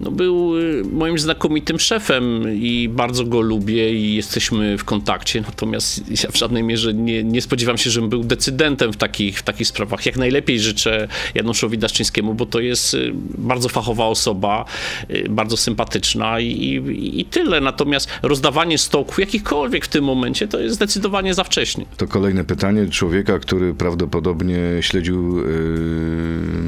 No, 0.00 0.10
był 0.10 0.58
y, 0.58 0.84
moim 0.92 1.18
znakomitym 1.18 1.78
szefem 1.78 2.42
i 2.54 2.88
bardzo 2.92 3.24
go 3.24 3.40
lubię 3.40 3.94
i 3.94 4.14
jesteśmy 4.14 4.78
w 4.78 4.84
kontakcie, 4.84 5.40
natomiast 5.40 6.24
ja 6.24 6.30
w 6.30 6.36
żadnej 6.36 6.62
mierze 6.62 6.94
nie, 6.94 7.24
nie 7.24 7.42
spodziewam 7.42 7.78
się, 7.78 7.90
żebym 7.90 8.10
był 8.10 8.24
decydentem 8.24 8.92
w 8.92 8.96
takich, 8.96 9.38
w 9.38 9.42
takich 9.42 9.68
sprawach. 9.68 10.06
Jak 10.06 10.16
najlepiej 10.16 10.60
życzę 10.60 11.08
Januszowi 11.34 11.78
Daszczyńskiemu, 11.78 12.34
bo 12.34 12.46
to 12.46 12.60
jest 12.60 12.94
y, 12.94 13.12
bardzo 13.38 13.68
fachowa 13.68 14.06
osoba, 14.06 14.64
y, 15.10 15.26
bardzo 15.30 15.56
sympatyczna 15.56 16.07
i, 16.40 16.46
i, 16.46 17.20
i 17.20 17.24
tyle. 17.24 17.60
Natomiast 17.60 18.08
rozdawanie 18.22 18.78
stołków 18.78 19.18
jakichkolwiek 19.18 19.84
w 19.84 19.88
tym 19.88 20.04
momencie 20.04 20.48
to 20.48 20.58
jest 20.58 20.74
zdecydowanie 20.74 21.34
za 21.34 21.44
wcześnie. 21.44 21.86
To 21.96 22.06
kolejne 22.06 22.44
pytanie 22.44 22.86
człowieka, 22.86 23.38
który 23.38 23.74
prawdopodobnie 23.74 24.58
śledził 24.80 25.38
yy, 25.38 25.44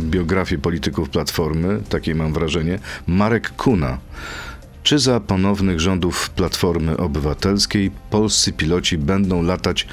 biografię 0.03 0.59
polityków 0.59 1.11
Platformy, 1.11 1.83
takie 1.89 2.15
mam 2.15 2.33
wrażenie, 2.33 2.79
Marek 3.07 3.51
Kuna. 3.57 3.99
Czy 4.83 4.99
za 4.99 5.21
ponownych 5.21 5.81
rządów 5.81 6.31
Platformy 6.31 6.97
Obywatelskiej 6.97 7.91
polscy 8.11 8.53
piloci 8.53 8.99
będą 8.99 9.43
latać 9.43 9.87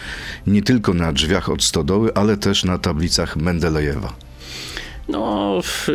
nie 0.48 0.62
tylko 0.62 0.94
na 0.94 1.14
drzwiach 1.14 1.50
od 1.50 1.64
stodoły, 1.64 2.14
ale 2.14 2.38
też 2.38 2.64
na 2.64 2.78
tablicach 2.78 3.36
Mendelejewa? 3.36 4.27
No, 5.10 5.56
f- 5.60 5.90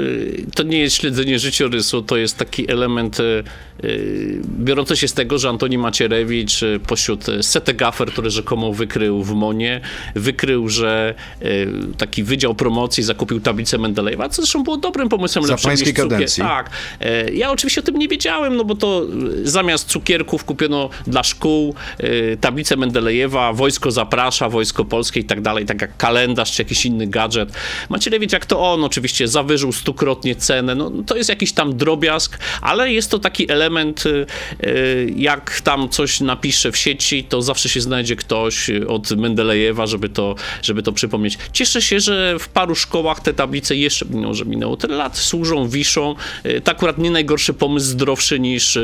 to 0.54 0.62
nie 0.62 0.78
jest 0.78 0.96
śledzenie 0.96 1.38
życiorysu, 1.38 2.02
to 2.02 2.16
jest 2.16 2.36
taki 2.38 2.70
element 2.70 3.20
y, 3.20 3.44
y, 3.84 4.40
biorący 4.58 4.96
się 4.96 5.08
z 5.08 5.12
tego, 5.14 5.38
że 5.38 5.48
Antoni 5.48 5.78
Macierewicz 5.78 6.62
y, 6.62 6.80
pośród 6.86 7.24
setek 7.40 7.82
afer, 7.82 8.08
które 8.12 8.30
rzekomo 8.30 8.72
wykrył 8.72 9.22
w 9.22 9.32
Monie, 9.34 9.80
wykrył, 10.14 10.68
że 10.68 11.14
y, 11.42 11.68
taki 11.98 12.22
wydział 12.22 12.54
promocji 12.54 13.02
zakupił 13.02 13.40
tablicę 13.40 13.78
Mendelejewa, 13.78 14.28
co 14.28 14.42
zresztą 14.42 14.62
było 14.62 14.76
dobrym 14.76 15.08
pomysłem. 15.08 15.44
Za 15.46 15.56
pańskiej 15.68 15.94
kadencji. 16.10 16.42
Tak. 16.42 16.70
E, 17.00 17.32
Ja 17.32 17.50
oczywiście 17.50 17.80
o 17.80 17.84
tym 17.84 17.98
nie 17.98 18.08
wiedziałem, 18.08 18.56
no 18.56 18.64
bo 18.64 18.74
to 18.74 19.06
y, 19.44 19.48
zamiast 19.50 19.88
cukierków 19.88 20.44
kupiono 20.44 20.90
dla 21.06 21.22
szkół 21.22 21.74
y, 22.04 22.38
tablicę 22.40 22.76
Mendelejewa, 22.76 23.52
wojsko 23.52 23.90
zaprasza, 23.90 24.48
wojsko 24.48 24.84
polskie 24.84 25.20
i 25.20 25.24
tak 25.24 25.40
dalej, 25.40 25.66
tak 25.66 25.80
jak 25.80 25.96
kalendarz 25.96 26.52
czy 26.52 26.62
jakiś 26.62 26.86
inny 26.86 27.06
gadżet. 27.06 27.52
Macierewicz, 27.88 28.32
jak 28.32 28.46
to 28.46 28.72
on, 28.72 28.84
oczywiście 28.84 29.01
zawyżył 29.24 29.72
stukrotnie 29.72 30.36
cenę, 30.36 30.74
no 30.74 30.90
to 31.06 31.16
jest 31.16 31.28
jakiś 31.28 31.52
tam 31.52 31.76
drobiazg, 31.76 32.38
ale 32.60 32.92
jest 32.92 33.10
to 33.10 33.18
taki 33.18 33.52
element, 33.52 34.06
y, 34.06 34.26
y, 34.66 35.12
jak 35.16 35.60
tam 35.60 35.88
coś 35.88 36.20
napisze 36.20 36.72
w 36.72 36.76
sieci, 36.76 37.24
to 37.24 37.42
zawsze 37.42 37.68
się 37.68 37.80
znajdzie 37.80 38.16
ktoś 38.16 38.70
od 38.88 39.10
Mendelejewa, 39.10 39.86
żeby 39.86 40.08
to, 40.08 40.34
żeby 40.62 40.82
to 40.82 40.92
przypomnieć. 40.92 41.38
Cieszę 41.52 41.82
się, 41.82 42.00
że 42.00 42.36
w 42.38 42.48
paru 42.48 42.74
szkołach 42.74 43.20
te 43.20 43.34
tablice 43.34 43.76
jeszcze, 43.76 44.06
mimo 44.10 44.34
że 44.34 44.44
minęło 44.44 44.76
tyle 44.76 44.96
lat, 44.96 45.18
służą, 45.18 45.68
wiszą. 45.68 46.14
Y, 46.46 46.60
To 46.60 46.70
akurat 46.72 46.98
nie 46.98 47.10
najgorszy 47.10 47.54
pomysł, 47.54 47.86
zdrowszy 47.86 48.40
niż 48.40 48.78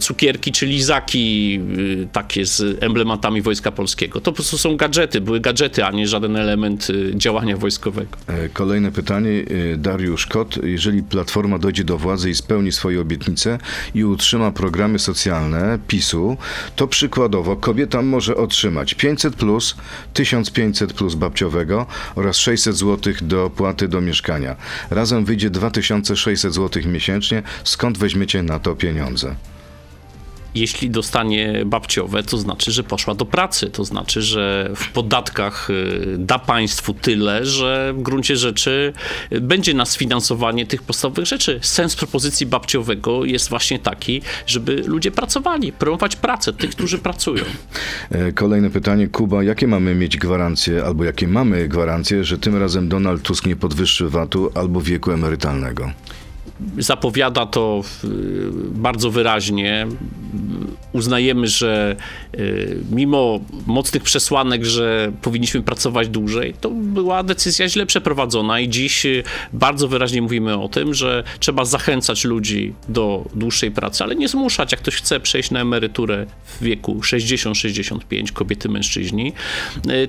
cukierki 0.00 0.52
czy 0.52 0.66
lizaki 0.66 1.60
takie 2.12 2.46
z 2.46 2.82
emblematami 2.82 3.42
Wojska 3.42 3.72
Polskiego. 3.72 4.20
To 4.20 4.32
po 4.32 4.36
prostu 4.36 4.58
są 4.58 4.76
gadżety, 4.76 5.20
były 5.20 5.40
gadżety, 5.40 5.84
a 5.84 5.90
nie 5.90 6.06
żaden 6.08 6.36
element 6.36 6.88
działania 7.14 7.56
wojskowego. 7.56 8.16
E, 8.26 8.48
Kolejne 8.48 8.92
pytanie. 8.92 9.15
E, 9.24 9.76
Dariusz 9.76 10.26
Kot. 10.26 10.58
Jeżeli 10.62 11.02
Platforma 11.02 11.58
dojdzie 11.58 11.84
do 11.84 11.98
władzy 11.98 12.30
i 12.30 12.34
spełni 12.34 12.72
swoje 12.72 13.00
obietnice 13.00 13.58
i 13.94 14.04
utrzyma 14.04 14.50
programy 14.50 14.98
socjalne 14.98 15.78
PiSu, 15.88 16.36
to 16.76 16.86
przykładowo 16.86 17.56
kobieta 17.56 18.02
może 18.02 18.36
otrzymać 18.36 18.94
500 18.94 19.36
plus, 19.36 19.76
1500 20.14 20.92
plus 20.92 21.14
babciowego 21.14 21.86
oraz 22.14 22.36
600 22.36 22.76
zł 22.76 23.14
do 23.22 23.50
płaty 23.50 23.88
do 23.88 24.00
mieszkania. 24.00 24.56
Razem 24.90 25.24
wyjdzie 25.24 25.50
2600 25.50 26.54
zł 26.54 26.82
miesięcznie. 26.86 27.42
Skąd 27.64 27.98
weźmiecie 27.98 28.42
na 28.42 28.58
to 28.58 28.74
pieniądze? 28.74 29.34
Jeśli 30.56 30.90
dostanie 30.90 31.62
babciowe, 31.66 32.22
to 32.22 32.38
znaczy, 32.38 32.72
że 32.72 32.82
poszła 32.84 33.14
do 33.14 33.24
pracy. 33.24 33.70
To 33.70 33.84
znaczy, 33.84 34.22
że 34.22 34.70
w 34.76 34.92
podatkach 34.92 35.70
y, 35.70 36.16
da 36.18 36.38
państwu 36.38 36.94
tyle, 36.94 37.46
że 37.46 37.94
w 37.96 38.02
gruncie 38.02 38.36
rzeczy 38.36 38.92
y, 39.32 39.40
będzie 39.40 39.74
na 39.74 39.84
sfinansowanie 39.84 40.66
tych 40.66 40.82
podstawowych 40.82 41.26
rzeczy. 41.26 41.58
Sens 41.62 41.96
propozycji 41.96 42.46
babciowego 42.46 43.24
jest 43.24 43.48
właśnie 43.48 43.78
taki, 43.78 44.22
żeby 44.46 44.82
ludzie 44.86 45.10
pracowali, 45.10 45.72
promować 45.72 46.16
pracę 46.16 46.52
tych, 46.52 46.70
którzy 46.70 46.98
pracują. 46.98 47.44
E, 48.10 48.32
Kolejne 48.32 48.70
pytanie. 48.70 49.08
Kuba, 49.08 49.42
jakie 49.42 49.66
mamy 49.66 49.94
mieć 49.94 50.16
gwarancje, 50.16 50.84
albo 50.84 51.04
jakie 51.04 51.28
mamy 51.28 51.68
gwarancje, 51.68 52.24
że 52.24 52.38
tym 52.38 52.56
razem 52.56 52.88
Donald 52.88 53.22
Tusk 53.22 53.46
nie 53.46 53.56
podwyższy 53.56 54.08
VAT-u 54.08 54.50
albo 54.54 54.80
wieku 54.80 55.12
emerytalnego? 55.12 55.90
Zapowiada 56.78 57.46
to 57.46 57.82
y, 58.04 58.08
bardzo 58.70 59.10
wyraźnie. 59.10 59.86
Uznajemy, 60.92 61.48
że 61.48 61.96
y, 62.34 62.76
mimo 62.90 63.40
mocnych 63.66 64.02
przesłanek, 64.02 64.64
że 64.64 65.12
powinniśmy 65.22 65.62
pracować 65.62 66.08
dłużej, 66.08 66.54
to 66.60 66.70
była 66.70 67.22
decyzja 67.22 67.68
źle 67.68 67.86
przeprowadzona 67.86 68.60
i 68.60 68.68
dziś 68.68 69.06
y, 69.06 69.22
bardzo 69.52 69.88
wyraźnie 69.88 70.22
mówimy 70.22 70.58
o 70.58 70.68
tym, 70.68 70.94
że 70.94 71.24
trzeba 71.40 71.64
zachęcać 71.64 72.24
ludzi 72.24 72.74
do 72.88 73.24
dłuższej 73.34 73.70
pracy, 73.70 74.04
ale 74.04 74.14
nie 74.14 74.28
zmuszać. 74.28 74.72
Jak 74.72 74.80
ktoś 74.80 74.94
chce 74.96 75.20
przejść 75.20 75.50
na 75.50 75.60
emeryturę 75.60 76.26
w 76.46 76.64
wieku 76.64 77.00
60-65, 77.00 78.32
kobiety, 78.32 78.68
mężczyźni, 78.68 79.32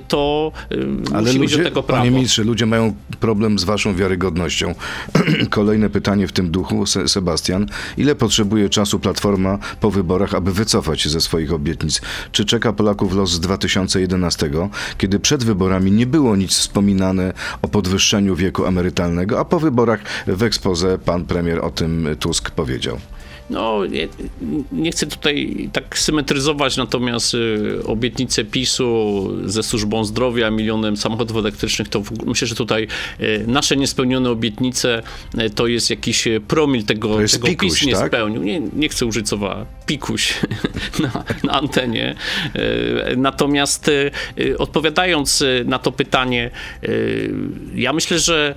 to 0.07 0.51
Ale 1.13 1.21
musi 1.21 1.39
mieć 1.39 1.51
ludzie, 1.51 1.57
do 1.57 1.69
tego 1.69 1.83
prawo. 1.83 2.01
panie 2.01 2.11
ministrze, 2.11 2.43
ludzie 2.43 2.65
mają 2.65 2.93
problem 3.19 3.59
z 3.59 3.63
waszą 3.63 3.95
wiarygodnością. 3.95 4.75
Kolejne 5.49 5.89
pytanie 5.89 6.27
w 6.27 6.31
tym 6.37 6.51
duchu, 6.51 6.85
Se- 6.85 7.07
Sebastian. 7.07 7.65
Ile 7.97 8.15
potrzebuje 8.15 8.69
czasu 8.69 8.99
Platforma 8.99 9.57
po 9.81 9.91
wyborach, 9.91 10.33
aby 10.35 10.53
wycofać 10.53 11.01
się 11.01 11.09
ze 11.09 11.21
swoich 11.21 11.53
obietnic? 11.53 12.01
Czy 12.31 12.45
czeka 12.45 12.73
Polaków 12.73 13.13
los 13.13 13.31
z 13.31 13.39
2011, 13.39 14.49
kiedy 14.97 15.19
przed 15.19 15.43
wyborami 15.43 15.91
nie 15.91 16.05
było 16.07 16.35
nic 16.35 16.51
wspominane 16.51 17.33
o 17.61 17.67
podwyższeniu 17.67 18.35
wieku 18.35 18.65
emerytalnego, 18.65 19.39
a 19.39 19.45
po 19.45 19.59
wyborach 19.59 19.99
w 20.27 20.43
ekspoze 20.43 20.97
pan 20.97 21.25
premier 21.25 21.59
o 21.59 21.69
tym 21.69 22.07
Tusk 22.19 22.51
powiedział? 22.51 22.99
No, 23.49 23.85
nie, 23.85 24.07
nie 24.71 24.91
chcę 24.91 25.05
tutaj 25.07 25.69
tak 25.73 25.99
symetryzować, 25.99 26.77
natomiast 26.77 27.33
y, 27.33 27.79
obietnice 27.85 28.43
PiSu 28.45 29.29
ze 29.45 29.63
służbą 29.63 30.03
zdrowia, 30.03 30.51
milionem 30.51 30.97
samochodów 30.97 31.37
elektrycznych, 31.37 31.89
to 31.89 32.01
w, 32.01 32.11
myślę, 32.25 32.47
że 32.47 32.55
tutaj 32.55 32.87
y, 33.19 33.43
nasze 33.47 33.77
niespełnione 33.77 34.29
obietnice 34.29 35.03
y, 35.39 35.49
to 35.49 35.67
jest 35.67 35.89
jakiś 35.89 36.27
y, 36.27 36.41
promil 36.47 36.83
tego, 36.83 37.07
To 37.07 37.21
jest 37.21 37.33
tego 37.33 37.47
pikuś, 37.47 37.79
PiS 37.79 37.87
nie 37.87 37.93
tak? 37.93 38.07
spełnił. 38.07 38.43
Nie, 38.43 38.59
nie 38.59 38.89
chcę 38.89 39.05
użyć 39.05 39.29
słowa 39.29 39.65
pikuś 39.85 40.33
na, 41.03 41.23
na 41.43 41.51
antenie. 41.53 42.15
Y, 42.55 43.17
Natomiast 43.17 43.87
y, 44.39 44.57
odpowiadając 44.57 45.43
na 45.65 45.79
to 45.79 45.91
pytanie, 45.91 46.51
ja 47.75 47.93
myślę, 47.93 48.19
że 48.19 48.55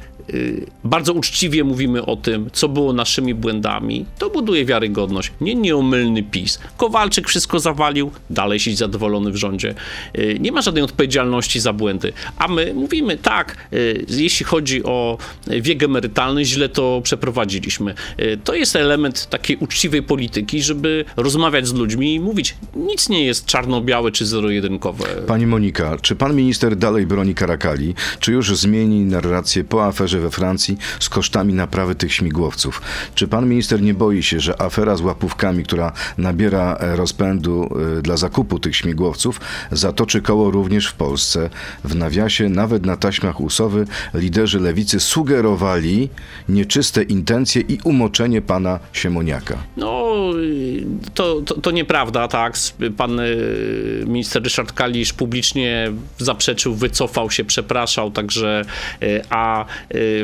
bardzo 0.84 1.12
uczciwie 1.12 1.64
mówimy 1.64 2.06
o 2.06 2.16
tym, 2.16 2.50
co 2.52 2.68
było 2.68 2.92
naszymi 2.92 3.34
błędami, 3.34 4.06
to 4.18 4.30
buduje 4.30 4.64
wiarygodność. 4.64 5.32
Nie 5.40 5.54
nieomylny 5.54 6.22
PiS. 6.22 6.58
Kowalczyk 6.76 7.28
wszystko 7.28 7.60
zawalił, 7.60 8.10
dalej 8.30 8.60
siedzi 8.60 8.76
zadowolony 8.76 9.30
w 9.30 9.36
rządzie. 9.36 9.74
Y, 10.18 10.36
Nie 10.40 10.52
ma 10.52 10.62
żadnej 10.62 10.84
odpowiedzialności 10.84 11.60
za 11.60 11.72
błędy. 11.72 12.12
A 12.36 12.48
my 12.48 12.74
mówimy, 12.74 13.16
tak, 13.18 13.56
y, 13.72 14.04
jeśli 14.08 14.46
chodzi 14.46 14.84
o 14.84 15.18
wiek 15.60 15.82
emerytalny, 15.82 16.44
źle 16.44 16.68
to 16.68 17.00
przeprowadziliśmy. 17.04 17.94
Y, 18.20 18.38
To 18.44 18.54
jest 18.54 18.76
element 18.76 19.26
takiej 19.30 19.56
uczciwej 19.56 20.02
polityki, 20.02 20.62
żeby 20.62 21.04
rozmawiać 21.16 21.66
z 21.66 21.72
ludźmi 21.74 22.14
i 22.14 22.20
mówić, 22.20 22.56
nic 22.76 23.08
nie 23.08 23.24
jest 23.24 23.46
czarno-białe 23.46 24.10
czy 24.12 24.26
zero-jedynkowe. 24.26 25.04
Pani 25.26 25.46
Monika, 25.46 25.96
czy 26.02 26.16
pan 26.16 26.36
minister 26.36 26.76
dalej 26.76 27.06
broni 27.06 27.34
Karakali? 27.34 27.94
Czy 28.20 28.32
już 28.32 28.56
zmieni 28.56 29.00
narrację 29.04 29.64
po 29.64 29.84
aferze 29.86 30.19
we 30.20 30.30
Francji 30.30 30.78
z 31.00 31.08
kosztami 31.08 31.54
naprawy 31.54 31.94
tych 31.94 32.14
śmigłowców? 32.14 32.82
Czy 33.14 33.28
pan 33.28 33.48
minister 33.48 33.82
nie 33.82 33.94
boi 33.94 34.22
się, 34.22 34.40
że 34.40 34.62
afera 34.62 34.96
z 34.96 35.00
łapówkami, 35.00 35.64
która 35.64 35.92
nabiera 36.18 36.76
e, 36.76 36.96
rozpędu 36.96 37.68
e, 37.98 38.02
dla 38.02 38.16
zakupu 38.16 38.58
tych 38.58 38.76
śmigłowców, 38.76 39.40
zatoczy 39.72 40.22
koło 40.22 40.50
również 40.50 40.86
w 40.86 40.94
Polsce? 40.94 41.50
W 41.84 41.94
nawiasie, 41.94 42.48
nawet 42.48 42.86
na 42.86 42.96
taśmach 42.96 43.40
usowy, 43.40 43.86
liderzy 44.14 44.60
lewicy 44.60 45.00
sugerowali 45.00 46.08
nieczyste 46.48 47.02
intencje 47.02 47.62
i 47.62 47.78
umoczenie 47.84 48.42
pana 48.42 48.78
Siemoniaka. 48.92 49.58
No, 49.76 50.14
to, 51.14 51.40
to, 51.40 51.60
to 51.60 51.70
nieprawda, 51.70 52.28
tak. 52.28 52.54
Pan 52.96 53.20
y, 53.20 54.04
minister 54.06 54.42
Ryszard 54.42 54.72
Kalisz 54.72 55.12
publicznie 55.12 55.92
zaprzeczył, 56.18 56.74
wycofał 56.74 57.30
się, 57.30 57.44
przepraszał, 57.44 58.10
także 58.10 58.64
a 59.30 59.64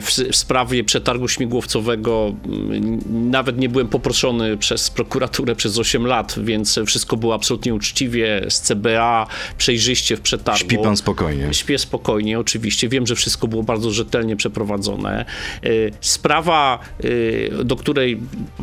w, 0.02 0.08
s- 0.08 0.24
w 0.32 0.36
sprawie 0.36 0.84
przetargu 0.84 1.28
śmigłowcowego 1.28 2.34
mm, 2.46 3.00
nawet 3.30 3.58
nie 3.58 3.68
byłem 3.68 3.88
poproszony 3.88 4.56
przez 4.56 4.90
prokuraturę 4.90 5.56
przez 5.56 5.78
8 5.78 6.06
lat, 6.06 6.34
więc 6.42 6.78
wszystko 6.86 7.16
było 7.16 7.34
absolutnie 7.34 7.74
uczciwie, 7.74 8.42
z 8.48 8.60
CBA, 8.60 9.26
przejrzyście 9.58 10.16
w 10.16 10.20
przetargu. 10.20 10.60
Śpi 10.60 10.78
pan 10.78 10.96
spokojnie. 10.96 11.54
Śpię 11.54 11.78
spokojnie, 11.78 12.38
oczywiście. 12.38 12.88
Wiem, 12.88 13.06
że 13.06 13.14
wszystko 13.14 13.48
było 13.48 13.62
bardzo 13.62 13.90
rzetelnie 13.90 14.36
przeprowadzone. 14.36 15.24
Y, 15.64 15.92
Sprawa, 16.00 16.78
y, 17.04 17.50
do 17.64 17.76
której 17.76 18.20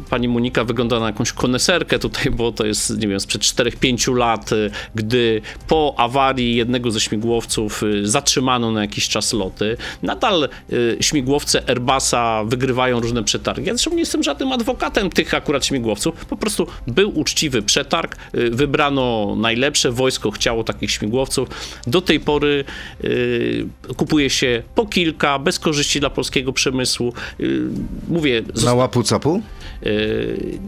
pani 0.10 0.28
Monika 0.28 0.64
wygląda 0.64 1.00
na 1.00 1.06
jakąś 1.06 1.32
koneserkę 1.32 2.00
tutaj, 2.00 2.32
bo 2.32 2.52
to 2.52 2.66
jest, 2.66 2.98
nie 3.00 3.08
wiem, 3.08 3.20
sprzed 3.20 3.42
4-5 3.42 4.16
lat, 4.18 4.52
y, 4.52 4.72
gdy 4.96 5.42
po 5.68 5.96
awarii 5.98 6.56
jednego 6.56 6.92
ze 6.92 7.00
śmigłowców 7.00 7.84
y, 7.84 8.08
zatrzymano 8.08 8.72
na 8.72 8.82
jakiś 8.82 9.10
czas 9.10 9.34
loty. 9.34 9.78
Nadal 10.04 10.50
y, 10.74 10.98
śmigłowce 11.04 11.70
Airbusa 11.70 12.44
wygrywają 12.44 13.00
różne 13.00 13.24
przetargi. 13.24 13.68
Ja 13.68 13.74
zresztą 13.74 13.92
nie 13.92 14.00
jestem 14.00 14.24
żadnym 14.24 14.52
adwokatem 14.52 15.10
tych 15.10 15.34
akurat 15.34 15.66
śmigłowców. 15.66 16.26
Po 16.26 16.38
prostu 16.38 16.68
był 16.88 17.20
uczciwy 17.20 17.62
przetarg, 17.62 18.18
y, 18.36 18.50
wybrano 18.50 19.36
najlepsze, 19.38 19.92
wojsko 19.92 20.32
chciało 20.32 20.64
takich 20.64 20.92
śmigłowców. 20.92 21.50
Do 21.88 22.02
tej 22.02 22.20
pory 22.20 22.66
y, 23.04 23.66
kupuje 23.98 24.30
się 24.30 24.64
po 24.76 24.86
kilka, 24.86 25.40
bez 25.40 25.60
korzyści 25.60 26.00
dla 26.00 26.10
polskiego 26.10 26.54
przemysłu. 26.54 27.14
Y, 27.40 27.62
mówię, 28.08 28.42
Na 28.66 28.74
łapu 28.74 29.04
capu? 29.04 29.42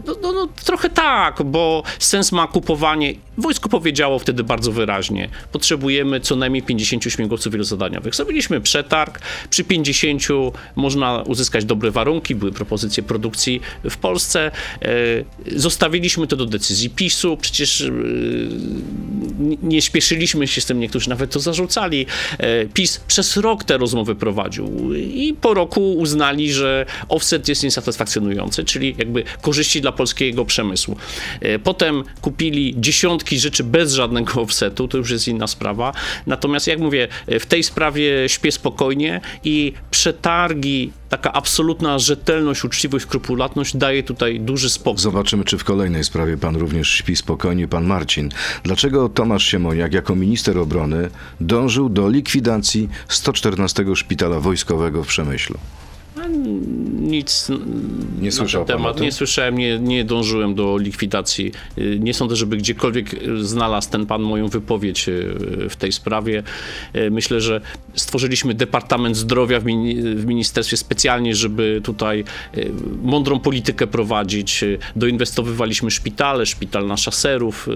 No, 0.06 0.14
no, 0.22 0.32
no 0.32 0.48
trochę 0.64 0.90
tak, 0.90 1.42
bo 1.42 1.82
sens 1.98 2.32
ma 2.32 2.46
kupowanie. 2.46 3.14
Wojsko 3.38 3.68
powiedziało 3.68 4.18
wtedy 4.18 4.44
bardzo 4.44 4.72
wyraźnie: 4.72 5.28
potrzebujemy 5.52 6.20
co 6.20 6.36
najmniej 6.36 6.62
50 6.62 7.04
śmigłowców 7.04 7.52
wielozadaniowych. 7.52 8.14
Zrobiliśmy 8.14 8.60
przetarg. 8.60 9.20
Przy 9.50 9.64
50 9.64 10.22
można 10.76 11.22
uzyskać 11.22 11.64
dobre 11.64 11.90
warunki, 11.90 12.34
były 12.34 12.52
propozycje 12.52 13.02
produkcji 13.02 13.60
w 13.90 13.96
Polsce. 13.96 14.50
Yy, 14.80 15.58
Zostawiliśmy 15.58 16.26
to 16.26 16.36
do 16.36 16.46
decyzji 16.46 16.90
PiSu. 16.90 17.36
Przecież 17.36 17.80
yy, 17.80 17.90
nie- 19.62 19.82
śpieszyliśmy 19.82 20.46
się 20.46 20.60
z 20.60 20.66
tym, 20.66 20.80
niektórzy 20.80 21.08
nawet 21.10 21.30
to 21.30 21.40
zarzucali. 21.40 22.06
E, 22.38 22.66
PiS 22.66 23.00
przez 23.08 23.36
rok 23.36 23.64
te 23.64 23.78
rozmowy 23.78 24.14
prowadził 24.14 24.94
i 24.94 25.34
po 25.40 25.54
roku 25.54 25.94
uznali, 25.94 26.52
że 26.52 26.86
offset 27.08 27.48
jest 27.48 27.62
niesatysfakcjonujący, 27.62 28.64
czyli 28.64 28.94
jakby 28.98 29.24
korzyści 29.42 29.80
dla 29.80 29.92
polskiego 29.92 30.44
przemysłu. 30.44 30.96
E, 31.40 31.58
Potem 31.58 32.04
kupili 32.20 32.74
dziesiątki 32.78 33.38
rzeczy 33.38 33.64
bez 33.64 33.92
żadnego 33.92 34.40
offsetu, 34.40 34.88
to 34.88 34.98
już 34.98 35.10
jest 35.10 35.28
inna 35.28 35.46
sprawa. 35.46 35.92
Natomiast 36.26 36.66
jak 36.66 36.78
mówię, 36.78 37.08
e, 37.26 37.40
w 37.40 37.46
tej 37.46 37.62
sprawie 37.62 38.28
śpię 38.28 38.52
spokojnie 38.52 39.20
i 39.44 39.72
przetargi, 39.90 40.92
taka 41.08 41.32
absolutna 41.32 41.98
rzetelność, 41.98 42.64
uczciwość, 42.64 43.04
skrupulatność 43.04 43.76
daje 43.76 44.02
tutaj 44.02 44.40
duży 44.40 44.70
spokój. 44.70 45.00
Zobaczymy, 45.00 45.44
czy 45.44 45.58
w 45.58 45.64
kolejnej 45.64 46.04
sprawie 46.04 46.36
pan 46.36 46.56
również 46.56 46.88
śpi 46.88 47.16
spokojnie, 47.16 47.68
pan 47.68 47.84
Marcin. 47.84 48.28
Dlaczego 48.62 49.08
Tomasz 49.08 49.44
Siemoniak 49.44 49.92
jako 49.92 50.14
minister 50.14 50.58
obrony 50.58 51.10
dążył 51.40 51.88
do 51.88 52.08
likwidacji 52.08 52.88
114 53.08 53.84
szpitala 53.94 54.40
wojskowego 54.40 55.04
w 55.04 55.06
Przemyślu? 55.06 55.58
Nic 57.00 57.48
Nie 58.20 58.26
na 58.26 58.32
słyszał 58.32 58.64
ten 58.64 58.76
pan 58.76 58.86
o 58.86 58.88
temat. 58.88 59.00
Nie 59.00 59.12
słyszałem, 59.12 59.58
nie, 59.58 59.78
nie 59.78 60.04
dążyłem 60.04 60.54
do 60.54 60.78
likwidacji. 60.78 61.52
Y, 61.78 61.98
Nie 62.00 62.14
sądzę, 62.14 62.36
żeby 62.36 62.56
gdziekolwiek 62.56 63.14
y, 63.14 63.44
znalazł 63.44 63.90
ten 63.90 64.06
pan 64.06 64.22
moją 64.22 64.48
wypowiedź 64.48 65.08
y, 65.08 65.34
w 65.70 65.76
tej 65.76 65.92
sprawie. 65.92 66.42
Myślę, 67.10 67.40
że 67.40 67.60
stworzyliśmy 67.94 68.54
Departament 68.54 69.16
Zdrowia 69.16 69.60
w, 69.60 69.64
mini, 69.64 69.94
w 70.02 70.26
ministerstwie 70.26 70.76
specjalnie, 70.76 71.34
żeby 71.34 71.80
tutaj 71.84 72.24
mądrą 73.02 73.40
politykę 73.40 73.86
prowadzić. 73.86 74.64
Doinwestowywaliśmy 74.96 75.90
szpitale, 75.90 76.46
szpital 76.46 76.86
na 76.86 76.96
szaserów. 76.96 77.68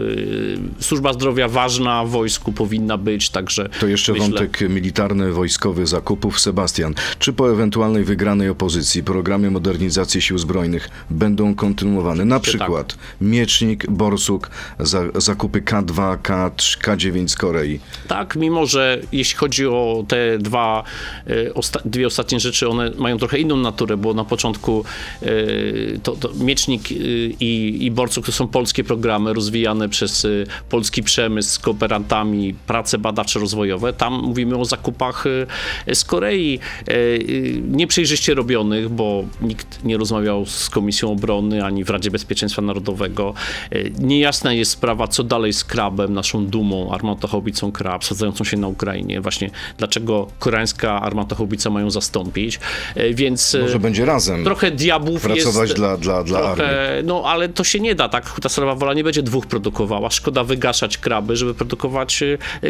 Służba 0.80 1.12
zdrowia 1.12 1.48
ważna 1.48 2.04
w 2.04 2.10
wojsku 2.10 2.52
powinna 2.52 2.98
być, 2.98 3.30
także 3.30 3.68
To 3.80 3.86
jeszcze 3.86 4.12
myślę, 4.12 4.28
wątek 4.28 4.60
militarny, 4.60 5.32
wojskowy 5.32 5.86
zakupów. 5.86 6.40
Sebastian, 6.40 6.94
czy 7.18 7.32
po 7.32 7.52
ewentualnej 7.52 8.04
wygranej 8.04 8.29
opozycji 8.50 9.02
programy 9.04 9.50
modernizacji 9.50 10.22
sił 10.22 10.38
zbrojnych 10.38 10.90
będą 11.10 11.54
kontynuowane? 11.54 12.24
Na 12.24 12.36
Oczywiście 12.36 12.58
przykład 12.58 12.96
Miecznik, 13.20 13.90
Borsuk, 13.90 14.50
za, 14.78 15.02
zakupy 15.14 15.60
K2, 15.60 16.16
K3, 16.16 16.78
K9 16.78 17.28
z 17.28 17.36
Korei. 17.36 17.80
Tak, 18.08 18.36
mimo 18.36 18.66
że 18.66 19.00
jeśli 19.12 19.36
chodzi 19.36 19.66
o 19.66 20.04
te 20.08 20.38
dwa, 20.38 20.82
e, 21.26 21.54
osta- 21.54 21.80
dwie 21.84 22.06
ostatnie 22.06 22.40
rzeczy, 22.40 22.68
one 22.68 22.90
mają 22.98 23.18
trochę 23.18 23.38
inną 23.38 23.56
naturę, 23.56 23.96
bo 23.96 24.14
na 24.14 24.24
początku 24.24 24.84
e, 25.22 25.26
to, 26.02 26.16
to 26.16 26.30
Miecznik 26.34 26.92
e, 26.92 26.94
i, 27.40 27.78
i 27.84 27.90
Borcuk 27.90 28.26
to 28.26 28.32
są 28.32 28.48
polskie 28.48 28.84
programy 28.84 29.32
rozwijane 29.32 29.88
przez 29.88 30.26
polski 30.68 31.02
przemysł 31.02 31.50
z 31.50 31.58
kooperantami, 31.58 32.54
prace 32.66 32.98
badawcze-rozwojowe. 32.98 33.92
Tam 33.92 34.12
mówimy 34.22 34.56
o 34.56 34.64
zakupach 34.64 35.24
z 35.94 36.04
Korei, 36.04 36.58
e, 36.88 36.92
e, 36.92 37.18
nieprzejrzyście 38.20 38.34
robionych, 38.34 38.88
bo 38.88 39.24
nikt 39.40 39.84
nie 39.84 39.96
rozmawiał 39.96 40.46
z 40.46 40.70
Komisją 40.70 41.12
Obrony 41.12 41.64
ani 41.64 41.84
w 41.84 41.90
Radzie 41.90 42.10
Bezpieczeństwa 42.10 42.62
Narodowego. 42.62 43.34
E, 43.70 43.90
Niejasna 43.90 44.52
jest 44.52 44.70
sprawa, 44.70 45.08
co 45.08 45.24
dalej 45.24 45.52
z 45.52 45.64
Krabem, 45.64 46.14
naszą 46.14 46.46
dumą, 46.46 46.92
armatochobicą 46.92 47.72
Krab, 47.72 48.04
sadzającą 48.04 48.44
się 48.44 48.56
na 48.56 48.68
Ukrainie. 48.68 49.20
Właśnie 49.20 49.50
dlaczego 49.78 50.26
koreańska 50.38 51.00
armatochobica 51.00 51.70
mają 51.70 51.90
zastąpić. 51.90 52.60
E, 52.94 53.14
Więc 53.14 53.54
e, 53.54 53.62
Może 53.62 53.78
będzie 53.78 54.04
razem 54.04 54.44
trochę 54.44 54.70
diabłów 54.70 55.22
pracować 55.22 55.68
jest... 55.68 55.80
dla, 55.80 55.96
dla, 55.96 56.24
dla 56.24 56.38
armii. 56.38 56.56
Trochę, 56.56 57.02
no 57.04 57.22
ale 57.26 57.48
to 57.48 57.64
się 57.64 57.80
nie 57.80 57.94
da, 57.94 58.08
tak? 58.08 58.40
Ta 58.40 58.48
Srawa 58.48 58.74
Wola 58.74 58.94
nie 58.94 59.04
będzie 59.04 59.22
dwóch 59.22 59.46
produkowała. 59.46 60.10
Szkoda 60.10 60.44
wygaszać 60.44 60.98
kraby, 60.98 61.36
żeby 61.36 61.54
produkować 61.54 62.24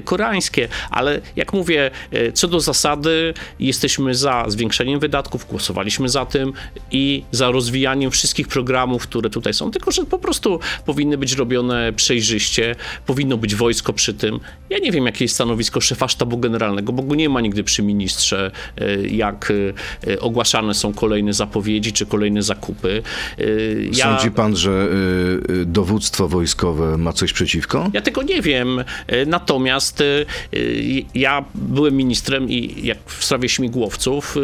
koreańskie. 0.04 0.68
Ale 0.90 1.20
jak 1.36 1.52
mówię, 1.52 1.90
co 2.34 2.48
do 2.48 2.60
zasady, 2.60 3.34
jesteśmy 3.60 4.14
za 4.14 4.44
zwiększeniem 4.48 5.00
wydatków, 5.00 5.39
głosowaliśmy 5.44 6.08
za 6.08 6.26
tym 6.26 6.52
i 6.90 7.22
za 7.32 7.50
rozwijaniem 7.50 8.10
wszystkich 8.10 8.48
programów, 8.48 9.02
które 9.02 9.30
tutaj 9.30 9.54
są. 9.54 9.70
Tylko, 9.70 9.90
że 9.92 10.04
po 10.04 10.18
prostu 10.18 10.60
powinny 10.86 11.18
być 11.18 11.32
robione 11.32 11.92
przejrzyście, 11.92 12.76
powinno 13.06 13.36
być 13.36 13.54
wojsko 13.54 13.92
przy 13.92 14.14
tym. 14.14 14.40
Ja 14.70 14.78
nie 14.78 14.92
wiem, 14.92 15.06
jakie 15.06 15.24
jest 15.24 15.34
stanowisko 15.34 15.80
szefa 15.80 16.08
sztabu 16.08 16.38
generalnego, 16.38 16.92
bo 16.92 17.02
go 17.02 17.14
nie 17.14 17.28
ma 17.28 17.40
nigdy 17.40 17.64
przy 17.64 17.82
ministrze, 17.82 18.50
e, 18.78 19.06
jak 19.06 19.52
e, 20.06 20.20
ogłaszane 20.20 20.74
są 20.74 20.92
kolejne 20.94 21.32
zapowiedzi 21.32 21.92
czy 21.92 22.06
kolejne 22.06 22.42
zakupy. 22.42 23.02
E, 23.38 23.44
Ja, 23.92 24.04
Sądzi 24.04 24.30
pan, 24.30 24.56
że 24.56 24.88
dowództwo 25.66 26.28
wojskowe 26.28 26.98
ma 26.98 27.12
coś 27.12 27.32
przeciwko? 27.32 27.90
ja 27.92 28.00
tego 28.00 28.22
nie 28.22 28.42
wiem. 28.42 28.84
Natomiast 29.26 30.02
ja 31.14 31.44
byłem 31.54 31.96
ministrem 31.96 32.50
i 32.50 32.86
jak 32.86 32.98
w 33.06 33.24
sprawie 33.24 33.48
śmigłowców, 33.48 34.36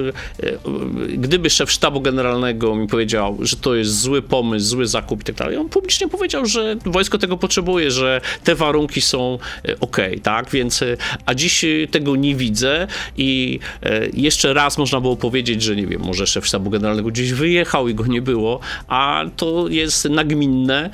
gdyby 1.09 1.51
szef 1.51 1.72
sztabu 1.72 2.01
generalnego 2.01 2.75
mi 2.75 2.87
powiedział, 2.87 3.38
że 3.40 3.57
to 3.57 3.75
jest 3.75 4.01
zły 4.01 4.22
pomysł, 4.22 4.66
zły 4.66 4.87
zakup 4.87 5.20
i 5.20 5.25
tak 5.25 5.37
dalej, 5.37 5.57
on 5.57 5.68
publicznie 5.68 6.09
powiedział, 6.09 6.46
że 6.46 6.77
wojsko 6.87 7.18
tego 7.18 7.37
potrzebuje, 7.37 7.90
że 7.90 8.20
te 8.44 8.55
warunki 8.55 9.01
są 9.01 9.38
ok, 9.81 9.96
tak? 10.22 10.51
Więc, 10.51 10.83
e, 10.83 10.96
a 11.27 11.35
dziś 11.35 11.64
e, 11.64 11.68
tego 11.90 12.16
nie 12.16 12.37
widzę 12.37 12.87
i 13.16 13.59
e, 13.83 14.07
jeszcze 14.12 14.55
raz 14.55 14.79
można 14.79 15.01
było 15.01 15.16
powiedzieć, 15.16 15.62
że 15.62 15.77
nie 15.77 15.87
wiem, 15.87 16.01
może 16.01 16.27
szef 16.27 16.46
sztabu 16.46 16.70
generalnego 16.70 17.09
gdzieś 17.09 17.33
wyjechał 17.33 17.88
i 17.88 17.94
go 17.94 18.07
nie 18.07 18.22
było, 18.22 18.61
a 18.88 19.25
to 19.37 19.68
jest 19.68 20.05
nagminne, 20.05 20.90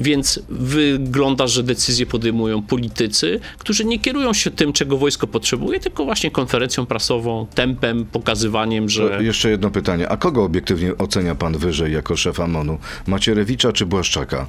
więc 0.00 0.40
wygląda, 0.48 1.46
że 1.46 1.62
decyzje 1.62 2.06
podejmują 2.06 2.62
politycy, 2.62 3.40
którzy 3.58 3.84
nie 3.84 3.98
kierują 3.98 4.32
się 4.32 4.50
tym, 4.50 4.72
czego 4.72 4.96
wojsko 4.96 5.26
potrzebuje, 5.26 5.80
tylko 5.80 6.04
właśnie 6.04 6.30
konferencją 6.30 6.86
prasową, 6.86 7.46
tempem, 7.54 8.04
pokazywaniem, 8.04 8.88
że... 8.88 9.18
Jeszcze 9.32 9.50
jedno 9.50 9.70
pytanie. 9.70 10.08
A 10.08 10.16
kogo 10.16 10.44
obiektywnie 10.44 10.98
ocenia 10.98 11.34
pan 11.34 11.58
wyżej 11.58 11.92
jako 11.92 12.16
szefa 12.16 12.46
MONU? 12.46 12.78
Macierewicza 13.06 13.72
czy 13.72 13.86
Błaszczaka? 13.86 14.46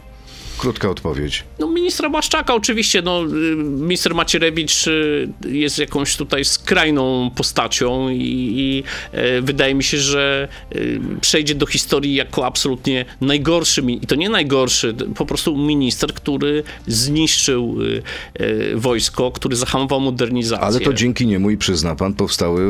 Krótka 0.63 0.89
odpowiedź. 0.89 1.43
No 1.60 1.67
ministra 1.67 2.10
Błaszczaka 2.10 2.54
oczywiście, 2.56 3.02
no 3.02 3.23
y, 3.23 3.28
minister 3.56 4.15
Macierewicz 4.15 4.88
y, 4.88 5.30
jest 5.45 5.80
jakąś 5.80 6.17
tutaj 6.17 6.45
skrajną 6.45 7.32
postacią 7.36 8.10
i, 8.10 8.17
i 8.58 8.84
e, 9.12 9.41
wydaje 9.41 9.76
mi 9.76 9.84
się, 9.84 9.97
że 9.97 10.47
y, 10.76 10.99
przejdzie 11.21 11.56
do 11.56 11.65
historii 11.65 12.15
jako 12.15 12.45
absolutnie 12.45 13.06
najgorszy, 13.21 13.82
i 13.82 14.08
to 14.08 14.15
nie 14.15 14.30
najgorszy, 14.30 14.93
po 15.15 15.26
prostu 15.26 15.58
minister, 15.58 16.13
który 16.13 16.63
zniszczył 16.88 17.78
y, 17.82 18.76
wojsko, 18.76 19.32
który 19.32 19.56
zahamował 19.56 19.99
modernizację. 20.02 20.65
Ale 20.65 20.80
to 20.80 20.93
dzięki 20.93 21.28
niemu 21.28 21.49
i 21.49 21.58
przyzna 21.58 21.95
pan 21.95 22.13
powstały 22.13 22.62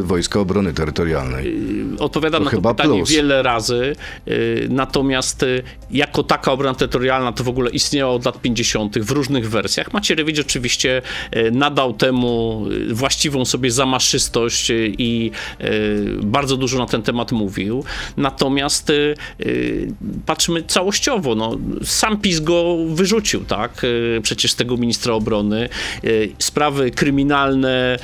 y, 0.00 0.02
Wojska 0.02 0.40
Obrony 0.40 0.72
Terytorialnej. 0.72 1.54
Odpowiadam 1.98 2.44
To 2.44 2.50
na 2.56 2.62
to 2.62 2.74
pytanie 2.74 2.96
plus. 2.98 3.10
wiele 3.10 3.42
razy, 3.42 3.96
y, 4.28 4.66
natomiast 4.70 5.42
y, 5.42 5.62
jako 5.90 6.22
taka 6.22 6.52
obrona 6.52 6.74
terytorialna 6.74 7.31
to 7.32 7.44
w 7.44 7.48
ogóle 7.48 7.70
istniała 7.70 8.12
od 8.12 8.24
lat 8.24 8.40
50. 8.40 8.98
w 8.98 9.10
różnych 9.10 9.50
wersjach. 9.50 9.92
Macierewicz 9.92 10.38
oczywiście 10.38 11.02
y, 11.36 11.50
nadał 11.50 11.94
temu 11.94 12.64
y, 12.90 12.94
właściwą 12.94 13.44
sobie 13.44 13.70
zamaszystość 13.70 14.70
y, 14.70 14.92
i 14.98 15.30
bardzo 16.22 16.56
dużo 16.56 16.78
na 16.78 16.86
ten 16.86 17.02
temat 17.02 17.32
mówił. 17.32 17.84
Natomiast 18.16 18.92
patrzmy 20.26 20.62
całościowo, 20.62 21.34
no, 21.34 21.58
sam 21.84 22.18
PiS 22.20 22.40
go 22.40 22.76
wyrzucił, 22.86 23.44
tak? 23.44 23.82
Przecież 24.22 24.54
tego 24.54 24.76
ministra 24.76 25.14
obrony. 25.14 25.68
Sprawy 26.38 26.90
kryminalne 26.90 27.98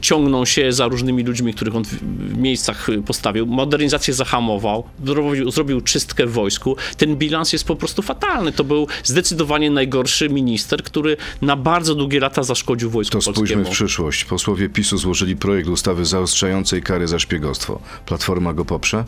ciągną 0.00 0.44
się 0.44 0.72
za 0.72 0.88
różnymi 0.88 1.22
ludźmi, 1.22 1.54
których 1.54 1.76
on 1.76 1.84
w- 1.84 2.36
miejscach 2.38 2.86
postawił. 3.06 3.46
Modernizację 3.46 4.14
zahamował, 4.14 4.84
zrobił, 5.04 5.50
zrobił 5.50 5.80
czystkę 5.80 6.26
w 6.26 6.32
wojsku. 6.32 6.76
Ten 6.96 7.16
bilans 7.16 7.52
jest 7.52 7.64
po 7.64 7.76
prostu 7.76 8.02
fatalny. 8.02 8.45
To 8.52 8.64
był 8.64 8.86
zdecydowanie 9.04 9.70
najgorszy 9.70 10.28
minister, 10.28 10.82
który 10.82 11.16
na 11.42 11.56
bardzo 11.56 11.94
długie 11.94 12.20
lata 12.20 12.42
zaszkodził 12.42 12.90
wojsku 12.90 13.12
To 13.12 13.20
spójrzmy 13.22 13.42
polskiemu. 13.42 13.64
w 13.64 13.70
przyszłość. 13.70 14.24
Posłowie 14.24 14.68
PiSu 14.68 14.98
złożyli 14.98 15.36
projekt 15.36 15.68
ustawy 15.68 16.04
zaostrzającej 16.04 16.82
kary 16.82 17.08
za 17.08 17.18
szpiegostwo. 17.18 17.80
Platforma 18.06 18.52
go 18.54 18.64
poprze? 18.64 19.04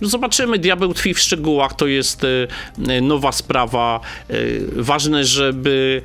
No 0.00 0.08
zobaczymy, 0.08 0.58
diabeł 0.58 0.94
tkwi 0.94 1.14
w 1.14 1.18
szczegółach, 1.20 1.74
to 1.74 1.86
jest 1.86 2.24
e, 2.24 2.28
e, 2.88 3.00
nowa 3.00 3.32
sprawa. 3.32 4.00
E, 4.30 4.34
Ważne, 4.76 5.24
żeby 5.24 6.02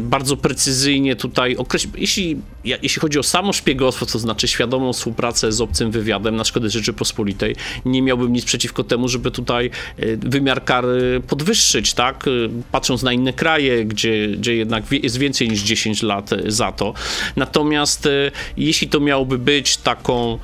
bardzo 0.00 0.36
precyzyjnie 0.36 1.16
tutaj 1.16 1.56
określić, 1.56 1.94
jeśli, 1.98 2.36
jeśli 2.64 3.00
chodzi 3.00 3.18
o 3.18 3.22
samo 3.22 3.52
szpiegostwo, 3.52 4.06
to 4.06 4.18
znaczy 4.18 4.48
świadomą 4.48 4.92
współpracę 4.92 5.52
z 5.52 5.60
obcym 5.60 5.90
wywiadem 5.90 6.36
na 6.36 6.44
szkodę 6.44 6.70
Rzeczypospolitej, 6.70 7.56
nie 7.84 8.02
miałbym 8.02 8.32
nic 8.32 8.44
przeciwko 8.44 8.84
temu, 8.84 9.08
żeby 9.08 9.30
tutaj 9.30 9.70
wymiar 10.18 10.64
kary 10.64 11.22
podwyższyć, 11.28 11.94
tak? 11.94 12.19
E, 12.26 12.30
Patrząc 12.72 13.02
na 13.02 13.12
inne 13.12 13.32
kraje, 13.32 13.84
gdzie, 13.84 14.28
gdzie 14.28 14.56
jednak 14.56 14.84
jest 14.92 15.18
więcej 15.18 15.48
niż 15.48 15.62
10 15.62 16.02
lat 16.02 16.32
e, 16.32 16.42
za 16.46 16.72
to. 16.72 16.94
Natomiast 17.36 18.06
e, 18.06 18.30
jeśli 18.56 18.88
to 18.88 19.00
miałoby 19.00 19.38
być 19.38 19.76
taką 19.76 20.38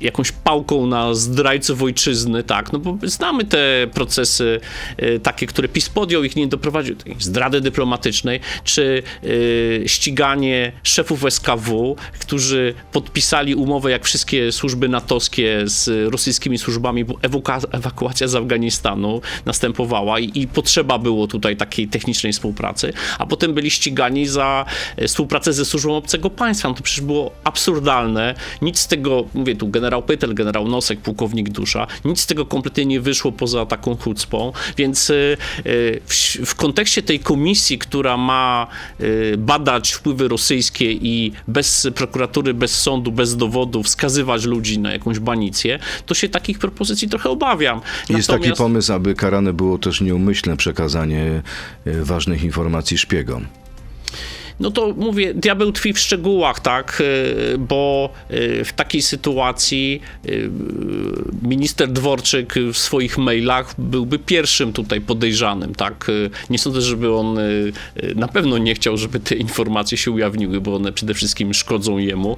jakąś 0.00 0.32
pałką 0.32 0.86
na 0.86 1.14
zdrajców 1.14 1.82
ojczyzny, 1.82 2.42
tak, 2.42 2.72
no 2.72 2.78
bo 2.78 2.98
znamy 3.02 3.44
te 3.44 3.86
procesy 3.94 4.60
takie, 5.22 5.46
które 5.46 5.68
PiS 5.68 5.88
podjął, 5.88 6.24
ich 6.24 6.36
nie 6.36 6.46
doprowadził 6.46 6.94
do 6.94 7.04
zdrady 7.18 7.60
dyplomatycznej, 7.60 8.40
czy 8.64 9.02
ściganie 9.86 10.72
szefów 10.82 11.24
SKW, 11.30 11.96
którzy 12.18 12.74
podpisali 12.92 13.54
umowę, 13.54 13.90
jak 13.90 14.04
wszystkie 14.04 14.52
służby 14.52 14.88
natowskie 14.88 15.62
z 15.64 16.12
rosyjskimi 16.12 16.58
służbami, 16.58 17.04
bo 17.04 17.14
ewakuacja, 17.22 17.68
ewakuacja 17.72 18.28
z 18.28 18.34
Afganistanu 18.34 19.20
następowała 19.46 20.20
i, 20.20 20.25
i 20.34 20.46
potrzeba 20.46 20.98
było 20.98 21.26
tutaj 21.26 21.56
takiej 21.56 21.88
technicznej 21.88 22.32
współpracy, 22.32 22.92
a 23.18 23.26
potem 23.26 23.54
byli 23.54 23.70
ścigani 23.70 24.26
za 24.26 24.64
e, 24.96 25.08
współpracę 25.08 25.52
ze 25.52 25.64
służbą 25.64 25.96
obcego 25.96 26.30
państwa. 26.30 26.68
No 26.68 26.74
to 26.74 26.82
przecież 26.82 27.04
było 27.04 27.32
absurdalne. 27.44 28.34
Nic 28.62 28.78
z 28.78 28.86
tego, 28.86 29.24
mówię 29.34 29.56
tu, 29.56 29.68
generał 29.68 30.02
Pytel, 30.02 30.34
generał 30.34 30.68
Nosek, 30.68 31.00
pułkownik 31.00 31.48
Dusza, 31.48 31.86
nic 32.04 32.20
z 32.20 32.26
tego 32.26 32.46
kompletnie 32.46 32.86
nie 32.86 33.00
wyszło 33.00 33.32
poza 33.32 33.66
taką 33.66 33.96
chucpą, 33.96 34.52
więc 34.76 35.10
e, 35.10 35.14
e, 35.14 35.36
w, 36.06 36.14
w 36.46 36.54
kontekście 36.54 37.02
tej 37.02 37.20
komisji, 37.20 37.78
która 37.78 38.16
ma 38.16 38.66
badać 39.38 39.92
wpływy 39.92 40.28
rosyjskie 40.28 40.92
i 40.92 41.32
bez 41.48 41.88
prokuratury, 41.94 42.54
bez 42.54 42.80
sądu, 42.80 43.12
bez 43.12 43.36
dowodu 43.36 43.82
wskazywać 43.82 44.44
ludzi 44.44 44.78
na 44.78 44.92
jakąś 44.92 45.18
banicję, 45.18 45.78
to 46.06 46.14
się 46.14 46.28
takich 46.28 46.58
propozycji 46.58 47.08
trochę 47.08 47.30
obawiam. 47.30 47.80
Jest 48.08 48.28
taki 48.28 48.52
pomysł, 48.52 48.92
aby 48.92 49.14
karane 49.14 49.52
było 49.52 49.78
też 49.78 50.00
nieumyślne 50.16 50.56
przekazanie 50.56 51.42
y, 51.86 52.04
ważnych 52.04 52.42
informacji 52.42 52.98
szpiegom. 52.98 53.46
No 54.60 54.70
to 54.70 54.94
mówię, 54.96 55.34
diabeł 55.34 55.72
tkwi 55.72 55.92
w 55.92 55.98
szczegółach, 55.98 56.60
tak, 56.60 57.02
y, 57.54 57.58
bo 57.58 58.10
y, 58.30 58.64
w 58.64 58.72
takiej 58.72 59.02
sytuacji 59.02 60.00
minister 61.42 61.88
Dworczyk 61.88 62.54
w 62.72 62.78
swoich 62.78 63.18
mailach 63.18 63.74
byłby 63.78 64.18
pierwszym 64.18 64.72
tutaj 64.72 65.00
podejrzanym, 65.00 65.74
tak. 65.74 66.10
Nie 66.50 66.58
sądzę, 66.58 66.80
żeby 66.80 67.14
on 67.14 67.38
na 68.14 68.28
pewno 68.28 68.58
nie 68.58 68.74
chciał, 68.74 68.96
żeby 68.96 69.20
te 69.20 69.34
informacje 69.34 69.98
się 69.98 70.10
ujawniły, 70.10 70.60
bo 70.60 70.76
one 70.76 70.92
przede 70.92 71.14
wszystkim 71.14 71.54
szkodzą 71.54 71.98
jemu, 71.98 72.36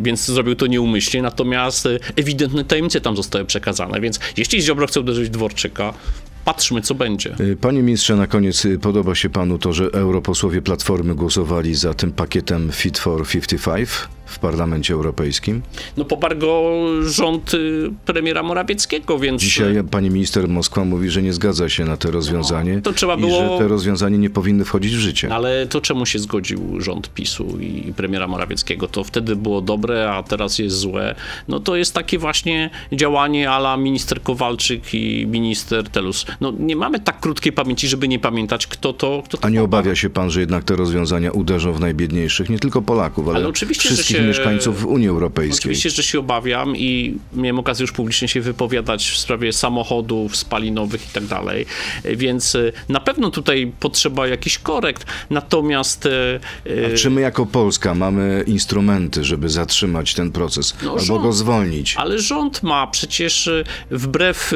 więc 0.00 0.26
zrobił 0.26 0.54
to 0.54 0.66
nieumyślnie, 0.66 1.22
natomiast 1.22 1.88
ewidentne 2.16 2.64
tajemnice 2.64 3.00
tam 3.00 3.16
zostały 3.16 3.44
przekazane, 3.44 4.00
więc 4.00 4.20
jeśli 4.36 4.62
Ziobro 4.62 4.86
chce 4.86 5.00
uderzyć 5.00 5.30
Dworczyka, 5.30 5.94
patrzmy, 6.44 6.80
co 6.80 6.94
będzie. 6.94 7.34
Y, 7.40 7.56
Panie 7.60 7.82
ministrze, 7.82 8.16
na 8.16 8.26
koniec 8.26 8.64
y, 8.64 8.78
podoba 8.78 9.14
się 9.14 9.30
panu 9.30 9.58
to, 9.58 9.72
że 9.72 9.84
europosłowie 9.84 10.62
Platformy 10.62 11.14
głosowali 11.14 11.74
za 11.74 11.94
tym 11.94 12.12
pakietem 12.12 12.72
Fit 12.72 12.98
for 12.98 13.28
55 13.28 14.08
w 14.30 14.38
Parlamencie 14.38 14.94
Europejskim? 14.94 15.62
No 15.96 16.04
poparł 16.04 16.38
go 16.38 16.72
rząd 17.02 17.54
y, 17.54 17.90
premiera 18.06 18.42
Morawieckiego, 18.42 19.18
więc... 19.18 19.42
Dzisiaj 19.42 19.84
pani 19.90 20.10
minister 20.10 20.48
Moskwa 20.48 20.84
mówi, 20.84 21.10
że 21.10 21.22
nie 21.22 21.32
zgadza 21.32 21.68
się 21.68 21.84
na 21.84 21.96
to 21.96 22.10
rozwiązanie 22.10 22.74
No, 22.76 22.82
to 22.82 22.92
trzeba 22.92 23.14
i 23.14 23.20
było- 23.20 23.58
że 23.58 23.58
te 23.64 23.68
rozwiązania 23.68 24.16
nie 24.16 24.30
powinny 24.30 24.64
wchodzić 24.64 24.96
w 24.96 24.98
życie. 24.98 25.34
Ale 25.34 25.66
to 25.66 25.80
czemu 25.80 26.06
się 26.06 26.18
zgodził 26.18 26.80
rząd 26.80 27.14
PiSu 27.14 27.58
i 27.60 27.92
premiera 27.96 28.26
Morawieckiego? 28.28 28.88
To 28.88 29.04
wtedy 29.04 29.36
było 29.36 29.60
dobre, 29.60 30.12
a 30.12 30.22
teraz 30.22 30.58
jest 30.58 30.76
złe. 30.76 31.14
No 31.48 31.60
to 31.60 31.76
jest 31.76 31.94
takie 31.94 32.18
właśnie 32.18 32.70
działanie 32.92 33.50
ala 33.50 33.76
minister 33.76 34.22
Kowalczyk 34.22 34.94
i 34.94 35.26
minister 35.26 35.88
Telus. 35.88 36.26
No 36.40 36.52
nie 36.58 36.76
mamy 36.76 37.00
tak 37.00 37.20
krótkiej 37.20 37.52
pamięci, 37.52 37.88
żeby 37.88 38.08
nie 38.08 38.18
pamiętać, 38.18 38.66
kto 38.66 38.92
to 38.92 39.22
kto 39.24 39.36
to 39.38 39.44
A 39.44 39.50
nie 39.50 39.62
obawia 39.62 39.94
się 39.96 40.10
pan, 40.10 40.30
że 40.30 40.40
jednak 40.40 40.64
te 40.64 40.76
rozwiązania 40.76 41.30
uderzą 41.32 41.72
w 41.72 41.80
najbiedniejszych, 41.80 42.50
nie 42.50 42.58
tylko 42.58 42.82
Polaków, 42.82 43.28
ale, 43.28 43.36
Ale 43.36 43.48
oczywiście, 43.48 43.88
wszystkich 43.88 44.16
mieszkańców 44.28 44.84
Unii 44.86 45.08
Europejskiej? 45.08 45.58
Oczywiście, 45.60 45.90
że 45.90 46.02
się 46.02 46.18
obawiam 46.18 46.76
i 46.76 47.14
miałem 47.32 47.58
okazję 47.58 47.82
już 47.84 47.92
publicznie 47.92 48.28
się 48.28 48.40
wypowiadać 48.40 49.10
w 49.10 49.18
sprawie 49.18 49.52
samochodów 49.52 50.36
spalinowych 50.36 51.06
i 51.10 51.12
tak 51.12 51.24
dalej, 51.26 51.66
więc 52.04 52.54
e, 52.54 52.72
na 52.88 53.00
pewno 53.00 53.30
tutaj 53.30 53.72
potrzeba 53.80 54.26
jakichś 54.26 54.58
korekt, 54.58 55.04
natomiast 55.30 56.06
e, 56.06 56.40
e, 56.64 56.94
Czy 56.94 57.10
my 57.10 57.20
jako 57.20 57.46
Polska 57.46 57.94
mamy 57.94 58.44
instrumenty, 58.46 59.24
żeby 59.24 59.48
zatrzymać 59.48 60.14
ten 60.14 60.32
proces 60.32 60.74
No, 60.82 60.90
albo 60.90 61.00
rząd. 61.04 61.22
go 61.22 61.32
zwolnić? 61.32 61.94
Ale 61.96 62.18
rząd 62.18 62.62
ma 62.62 62.86
przecież 62.86 63.50
wbrew 63.90 64.52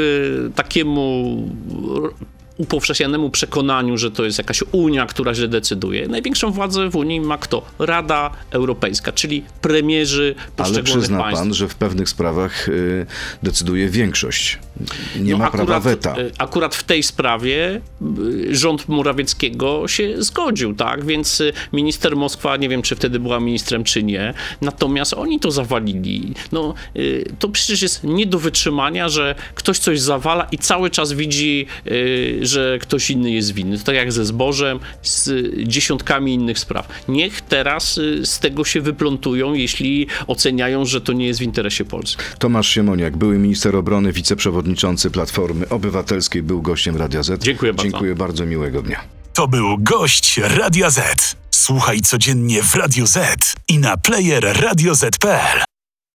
takiemu 0.54 1.48
upowszechnianemu 2.56 3.30
przekonaniu, 3.30 3.98
że 3.98 4.10
to 4.10 4.24
jest 4.24 4.38
jakaś 4.38 4.62
Unia, 4.72 5.06
która 5.06 5.34
źle 5.34 5.48
decyduje. 5.48 6.08
Największą 6.08 6.50
władzę 6.50 6.90
w 6.90 6.96
Unii 6.96 7.20
ma 7.20 7.38
kto? 7.38 7.62
Rada 7.78 8.30
Europejska, 8.50 9.12
czyli 9.12 9.44
premierzy 9.60 10.34
Ale 10.38 10.46
poszczególnych 10.56 10.98
przyzna 10.98 11.18
państw. 11.18 11.42
pan, 11.42 11.54
że 11.54 11.68
w 11.68 11.74
pewnych 11.74 12.08
sprawach 12.08 12.68
y, 12.68 13.06
decyduje 13.42 13.88
większość. 13.88 14.58
Nie 15.20 15.32
No 15.32 15.38
ma 15.38 15.50
prawa 15.50 15.80
weta. 15.80 16.18
y, 16.18 16.32
Akurat 16.38 16.74
w 16.74 16.82
tej 16.84 17.02
sprawie 17.02 17.80
y, 18.48 18.56
rząd 18.56 18.88
Morawieckiego 18.88 19.88
się 19.88 20.22
zgodził, 20.22 20.74
tak? 20.74 21.04
Więc 21.04 21.40
y, 21.40 21.52
minister 21.72 22.16
Moskwa, 22.16 22.56
nie 22.56 22.68
wiem 22.68 22.82
czy 22.82 22.96
wtedy 22.96 23.20
była 23.20 23.40
ministrem, 23.40 23.84
czy 23.84 24.02
nie, 24.02 24.34
natomiast 24.60 25.14
oni 25.14 25.40
to 25.40 25.50
zawalili. 25.50 26.34
No, 26.52 26.74
to 27.38 27.48
przecież 27.48 27.82
jest 27.82 28.04
nie 28.04 28.26
do 28.26 28.38
wytrzymania, 28.38 29.08
że 29.08 29.34
ktoś 29.54 29.78
coś 29.78 30.00
zawala 30.00 30.44
i 30.52 30.58
cały 30.58 30.90
czas 30.90 31.12
widzi, 31.12 31.66
że 32.40 32.78
ktoś 32.80 33.10
inny 33.10 33.30
jest 33.30 33.52
winny. 33.54 33.78
To 33.78 33.84
tak 33.84 33.94
jak 33.94 34.12
ze 34.12 34.24
zbożem, 34.24 34.78
z 35.02 35.30
dziesiątkami 35.68 36.34
innych 36.34 36.58
spraw. 36.58 36.88
Niech 37.08 37.40
teraz 37.40 37.94
z 38.24 38.38
tego 38.38 38.64
się 38.64 38.80
wyplątują, 38.80 39.54
jeśli 39.54 40.06
oceniają, 40.26 40.84
że 40.84 41.00
to 41.00 41.12
nie 41.12 41.26
jest 41.26 41.40
w 41.40 41.42
interesie 41.42 41.84
Polski. 41.84 42.22
Tomasz 42.38 42.68
Siemoniak, 42.68 43.16
były 43.16 43.38
minister 43.38 43.76
obrony, 43.76 44.12
wiceprzewodniczący 44.12 44.63
Platformy 45.12 45.68
Obywatelskiej, 45.68 46.42
był 46.42 46.62
gościem 46.62 46.96
Radia 46.96 47.22
Z. 47.22 47.42
Dziękuję 47.42 47.72
bardzo. 47.72 47.90
Dziękuję 47.90 48.14
bardzo, 48.14 48.46
miłego 48.46 48.82
dnia. 48.82 49.00
To 49.32 49.48
był 49.48 49.78
gość 49.78 50.38
Radia 50.38 50.90
Z. 50.90 51.36
Słuchaj 51.50 52.00
codziennie 52.00 52.62
w 52.62 52.74
Radio 52.74 53.06
Z 53.06 53.54
i 53.68 53.78
na 53.78 53.96
player 53.96 54.60
radioz.pl. 54.60 55.73